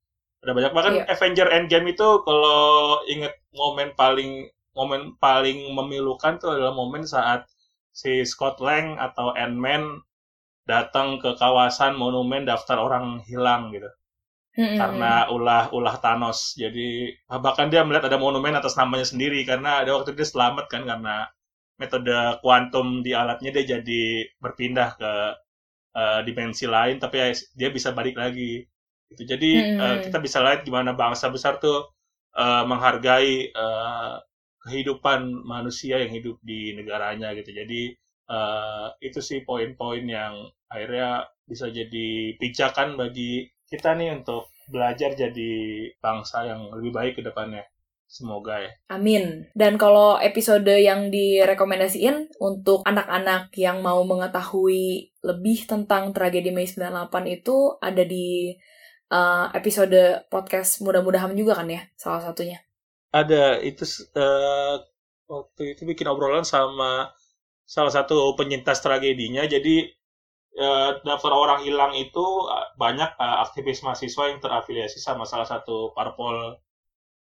ada 0.47 0.55
banyak 0.55 0.71
bahkan 0.71 0.95
yeah. 1.03 1.11
Avenger 1.11 1.51
Endgame 1.51 1.91
itu 1.91 2.23
kalau 2.23 3.03
inget 3.11 3.35
momen 3.51 3.91
paling 3.99 4.47
momen 4.79 5.19
paling 5.19 5.75
memilukan 5.75 6.39
tuh 6.39 6.55
adalah 6.55 6.71
momen 6.79 7.03
saat 7.03 7.51
si 7.91 8.23
Scott 8.23 8.63
Lang 8.63 9.03
atau 9.03 9.35
Ant-Man 9.35 9.99
datang 10.63 11.19
ke 11.19 11.35
kawasan 11.35 11.99
monumen 11.99 12.47
daftar 12.47 12.79
orang 12.79 13.27
hilang 13.27 13.75
gitu. 13.75 13.91
Mm-hmm. 14.55 14.79
Karena 14.79 15.27
ulah 15.27 15.75
ulah 15.75 15.99
Thanos. 15.99 16.55
Jadi 16.55 17.11
bahkan 17.27 17.67
dia 17.67 17.83
melihat 17.83 18.07
ada 18.07 18.23
monumen 18.23 18.55
atas 18.55 18.79
namanya 18.79 19.11
sendiri 19.11 19.43
karena 19.43 19.83
ada 19.83 19.91
waktu 19.99 20.15
dia 20.15 20.23
selamat 20.23 20.71
kan 20.71 20.87
karena 20.87 21.27
metode 21.77 22.41
kuantum 22.41 23.05
di 23.05 23.13
alatnya 23.13 23.53
dia 23.53 23.79
jadi 23.79 24.03
berpindah 24.41 24.97
ke 24.97 25.13
uh, 25.97 26.21
dimensi 26.25 26.65
lain 26.65 26.97
tapi 26.97 27.21
ya 27.21 27.29
dia 27.53 27.69
bisa 27.73 27.93
balik 27.93 28.17
lagi 28.17 28.65
gitu 29.13 29.23
jadi 29.37 29.51
hmm. 29.55 29.79
uh, 29.79 29.97
kita 30.03 30.19
bisa 30.19 30.43
lihat 30.43 30.65
gimana 30.67 30.97
bangsa 30.97 31.31
besar 31.31 31.61
tuh 31.63 31.93
uh, 32.35 32.65
menghargai 32.67 33.53
uh, 33.55 34.19
kehidupan 34.67 35.47
manusia 35.47 36.03
yang 36.03 36.11
hidup 36.11 36.37
di 36.43 36.75
negaranya 36.75 37.31
gitu 37.39 37.55
jadi 37.55 37.95
uh, 38.31 38.91
itu 38.99 39.23
sih 39.23 39.47
poin-poin 39.47 40.03
yang 40.03 40.51
akhirnya 40.67 41.31
bisa 41.47 41.71
jadi 41.71 42.35
pijakan 42.37 42.99
bagi 42.99 43.47
kita 43.71 43.95
nih 43.95 44.15
untuk 44.23 44.51
belajar 44.67 45.15
jadi 45.15 45.53
bangsa 46.03 46.47
yang 46.47 46.71
lebih 46.75 46.93
baik 46.95 47.13
ke 47.19 47.23
depannya. 47.23 47.63
Semoga 48.07 48.63
ya. 48.63 48.71
Amin. 48.87 49.51
Dan 49.53 49.75
kalau 49.77 50.15
episode 50.23 50.71
yang 50.71 51.11
direkomendasiin 51.11 52.39
untuk 52.39 52.87
anak-anak 52.87 53.51
yang 53.59 53.83
mau 53.83 54.07
mengetahui 54.07 55.11
lebih 55.27 55.67
tentang 55.67 56.15
tragedi 56.15 56.55
Mei 56.55 56.71
98 56.71 57.11
itu 57.27 57.75
ada 57.83 58.07
di 58.07 58.55
uh, 59.11 59.51
episode 59.51 60.23
podcast 60.31 60.79
mudah-mudahan 60.87 61.35
juga 61.35 61.59
kan 61.59 61.67
ya, 61.67 61.83
salah 61.99 62.23
satunya. 62.23 62.63
Ada, 63.11 63.59
itu 63.67 63.83
uh, 64.15 64.79
waktu 65.27 65.75
itu 65.75 65.83
bikin 65.83 66.07
obrolan 66.07 66.47
sama 66.47 67.11
salah 67.67 67.91
satu 67.91 68.39
penyintas 68.39 68.79
tragedinya. 68.87 69.51
Jadi 69.51 69.83
uh, 70.63 71.03
daftar 71.03 71.35
orang 71.35 71.67
hilang 71.67 71.91
itu 71.99 72.25
banyak 72.79 73.19
uh, 73.19 73.43
aktivis 73.43 73.83
mahasiswa 73.83 74.31
yang 74.31 74.39
terafiliasi 74.39 75.03
sama 75.03 75.27
salah 75.27 75.47
satu 75.47 75.91
parpol 75.91 76.63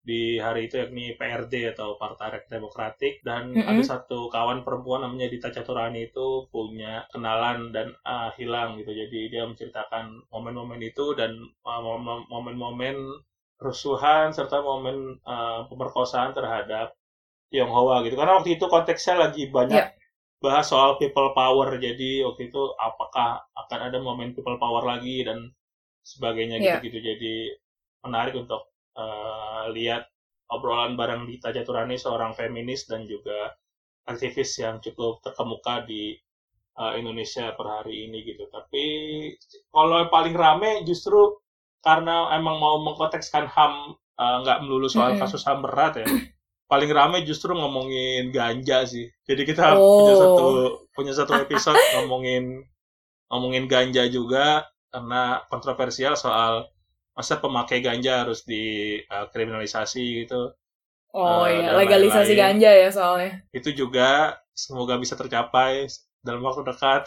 di 0.05 0.37
hari 0.37 0.69
itu 0.69 0.77
yakni 0.77 1.17
PRD 1.17 1.73
atau 1.73 1.97
Partai 1.97 2.45
Demokratik 2.45 3.25
dan 3.25 3.57
mm 3.57 3.65
-hmm. 3.65 3.71
ada 3.73 3.83
satu 3.83 4.29
kawan 4.29 4.61
perempuan 4.61 5.01
namanya 5.01 5.33
Dita 5.33 5.49
Caturani 5.49 6.13
itu 6.13 6.45
punya 6.53 7.09
kenalan 7.09 7.73
dan 7.73 7.97
uh, 8.05 8.29
hilang 8.37 8.77
gitu 8.77 8.93
jadi 8.93 9.21
dia 9.33 9.43
menceritakan 9.49 10.29
momen-momen 10.29 10.77
itu 10.85 11.17
dan 11.17 11.41
momen-momen 12.29 12.97
uh, 13.01 13.25
kerusuhan 13.57 14.29
serta 14.37 14.61
momen 14.61 15.17
uh, 15.25 15.65
pemerkosaan 15.73 16.37
terhadap 16.37 16.93
Tionghoa 17.49 18.05
gitu 18.05 18.21
karena 18.21 18.37
waktu 18.37 18.61
itu 18.61 18.69
konteksnya 18.69 19.17
lagi 19.17 19.49
banyak 19.49 19.89
yeah. 19.89 20.43
bahas 20.45 20.69
soal 20.69 21.01
people 21.01 21.33
power 21.33 21.81
jadi 21.81 22.29
waktu 22.29 22.53
itu 22.53 22.61
apakah 22.77 23.41
akan 23.57 23.81
ada 23.89 23.99
momen 24.05 24.37
people 24.37 24.61
power 24.61 24.85
lagi 24.85 25.25
dan 25.25 25.49
sebagainya 26.05 26.61
yeah. 26.61 26.77
gitu 26.77 26.93
gitu 26.93 26.99
jadi 27.01 27.35
menarik 28.05 28.37
untuk 28.37 28.74
uh, 28.97 29.71
lihat 29.71 30.07
obrolan 30.51 30.95
bareng 30.95 31.27
Dita 31.27 31.51
Jaturani 31.51 31.99
seorang 31.99 32.37
feminis 32.37 32.87
dan 32.87 33.09
juga 33.09 33.55
aktivis 34.05 34.61
yang 34.61 34.79
cukup 34.85 35.25
terkemuka 35.25 35.89
di 35.89 36.15
uh, 36.77 36.93
Indonesia 36.95 37.53
per 37.57 37.67
hari 37.83 38.09
ini 38.09 38.23
gitu. 38.23 38.47
Tapi 38.53 38.85
kalau 39.73 40.05
yang 40.05 40.13
paling 40.13 40.35
rame 40.37 40.85
justru 40.85 41.41
karena 41.85 42.33
emang 42.37 42.61
mau 42.61 42.81
mengkontekskan 42.81 43.49
HAM 43.49 43.97
uh, 44.21 44.37
nggak 44.45 44.59
melulu 44.65 44.89
soal 44.89 45.17
kasus 45.17 45.45
HAM 45.45 45.65
berat 45.65 46.05
ya. 46.05 46.07
Paling 46.65 46.91
rame 46.91 47.23
justru 47.29 47.53
ngomongin 47.53 48.33
ganja 48.33 48.89
sih. 48.89 49.09
Jadi 49.29 49.43
kita 49.45 49.77
oh. 49.77 50.01
punya 50.01 50.15
satu 50.17 50.49
punya 50.97 51.13
satu 51.13 51.33
episode 51.37 51.77
ngomongin 52.01 52.65
ngomongin 53.29 53.69
ganja 53.69 54.09
juga 54.09 54.65
karena 54.89 55.43
kontroversial 55.51 56.15
soal 56.15 56.71
masa 57.15 57.39
pemakai 57.39 57.79
ganja 57.79 58.27
harus 58.27 58.43
dikriminalisasi 58.43 60.03
uh, 60.03 60.15
gitu. 60.27 60.43
Oh 61.15 61.47
uh, 61.47 61.49
iya, 61.49 61.79
legalisasi 61.79 62.35
lain 62.35 62.39
-lain. 62.39 62.43
ganja 62.59 62.71
ya 62.75 62.91
soalnya. 62.91 63.33
Itu 63.55 63.71
juga 63.71 64.35
semoga 64.51 64.99
bisa 64.99 65.15
tercapai 65.15 65.87
dalam 66.27 66.43
waktu 66.43 66.67
dekat. 66.67 67.07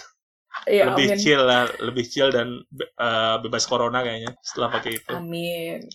Iya, 0.66 0.90
lebih 0.90 1.14
amin. 1.14 1.20
chill 1.22 1.44
lah, 1.44 1.70
lebih 1.84 2.06
chill 2.08 2.32
dan 2.34 2.64
uh, 2.98 3.38
bebas 3.44 3.68
corona 3.68 4.02
kayaknya 4.02 4.34
setelah 4.42 4.80
pakai 4.80 4.92
itu. 4.98 5.14
Amin. 5.14 5.86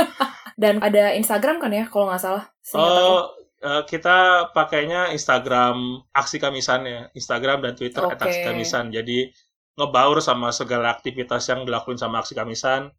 dan 0.62 0.78
ada 0.78 1.16
Instagram 1.16 1.58
kan 1.58 1.72
ya 1.72 1.88
kalau 1.88 2.12
nggak 2.12 2.22
salah? 2.22 2.44
Oh, 2.76 3.32
uh, 3.64 3.82
kita 3.88 4.52
pakainya 4.54 5.10
Instagram 5.10 6.06
Aksi 6.14 6.38
Kamisan 6.38 6.86
ya, 6.86 7.00
Instagram 7.16 7.66
dan 7.66 7.72
Twitter 7.74 8.04
okay. 8.04 8.20
Aksi 8.20 8.40
Kamisan. 8.46 8.94
Jadi 8.94 9.32
ngebaur 9.80 10.20
sama 10.20 10.52
segala 10.52 10.92
aktivitas 10.92 11.48
yang 11.48 11.64
dilakuin 11.64 11.98
sama 11.98 12.20
Aksi 12.22 12.36
Kamisan 12.36 12.92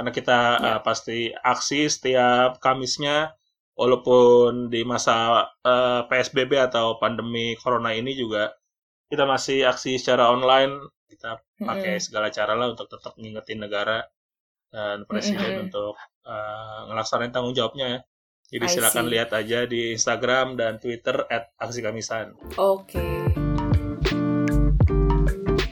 karena 0.00 0.16
kita 0.16 0.40
ya. 0.56 0.64
uh, 0.64 0.80
pasti 0.80 1.28
aksi 1.28 1.84
setiap 1.92 2.56
Kamisnya 2.56 3.36
walaupun 3.76 4.72
di 4.72 4.80
masa 4.80 5.44
uh, 5.44 5.44
eh, 5.60 6.00
PSBB 6.08 6.56
atau 6.56 6.96
pandemi 6.96 7.52
corona 7.60 7.92
ini 7.92 8.16
juga 8.16 8.48
kita 9.12 9.28
masih 9.28 9.68
aksi 9.68 10.00
secara 10.00 10.32
online 10.32 10.72
kita 11.04 11.36
pakai 11.60 12.00
mm-hmm. 12.00 12.04
segala 12.08 12.32
cara 12.32 12.56
lah 12.56 12.72
untuk 12.72 12.88
tetap 12.88 13.12
ngingetin 13.20 13.60
negara 13.60 14.08
dan 14.72 15.04
presiden 15.04 15.36
mm-hmm. 15.44 15.64
untuk 15.68 16.00
uh, 16.24 16.88
ngelaksanain 16.88 17.28
tanggung 17.28 17.52
jawabnya 17.52 17.86
ya. 17.92 18.00
Jadi 18.50 18.66
silakan 18.72 19.06
lihat 19.12 19.30
aja 19.36 19.68
di 19.68 19.92
Instagram 19.92 20.56
dan 20.56 20.80
Twitter 20.80 21.28
@aksi_kamisan. 21.60 22.56
Oke. 22.56 22.96
Okay. 22.96 23.49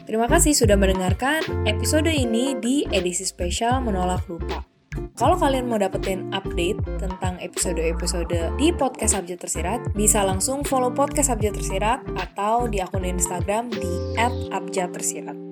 Terima 0.09 0.25
kasih 0.25 0.57
sudah 0.57 0.73
mendengarkan 0.73 1.45
episode 1.69 2.09
ini 2.09 2.57
di 2.57 2.81
edisi 2.89 3.21
spesial 3.29 3.77
Menolak 3.85 4.25
Lupa. 4.25 4.65
Kalau 5.13 5.37
kalian 5.37 5.69
mau 5.69 5.77
dapetin 5.77 6.33
update 6.33 6.81
tentang 6.97 7.37
episode-episode 7.37 8.57
di 8.57 8.73
podcast 8.73 9.13
Abjad 9.13 9.45
Tersirat, 9.45 9.93
bisa 9.93 10.25
langsung 10.25 10.65
follow 10.65 10.89
podcast 10.89 11.29
Abjad 11.29 11.53
Tersirat 11.53 12.01
atau 12.17 12.65
di 12.65 12.81
akun 12.81 13.05
Instagram 13.05 13.69
di 13.69 14.17
@abjadtersirat. 14.49 15.48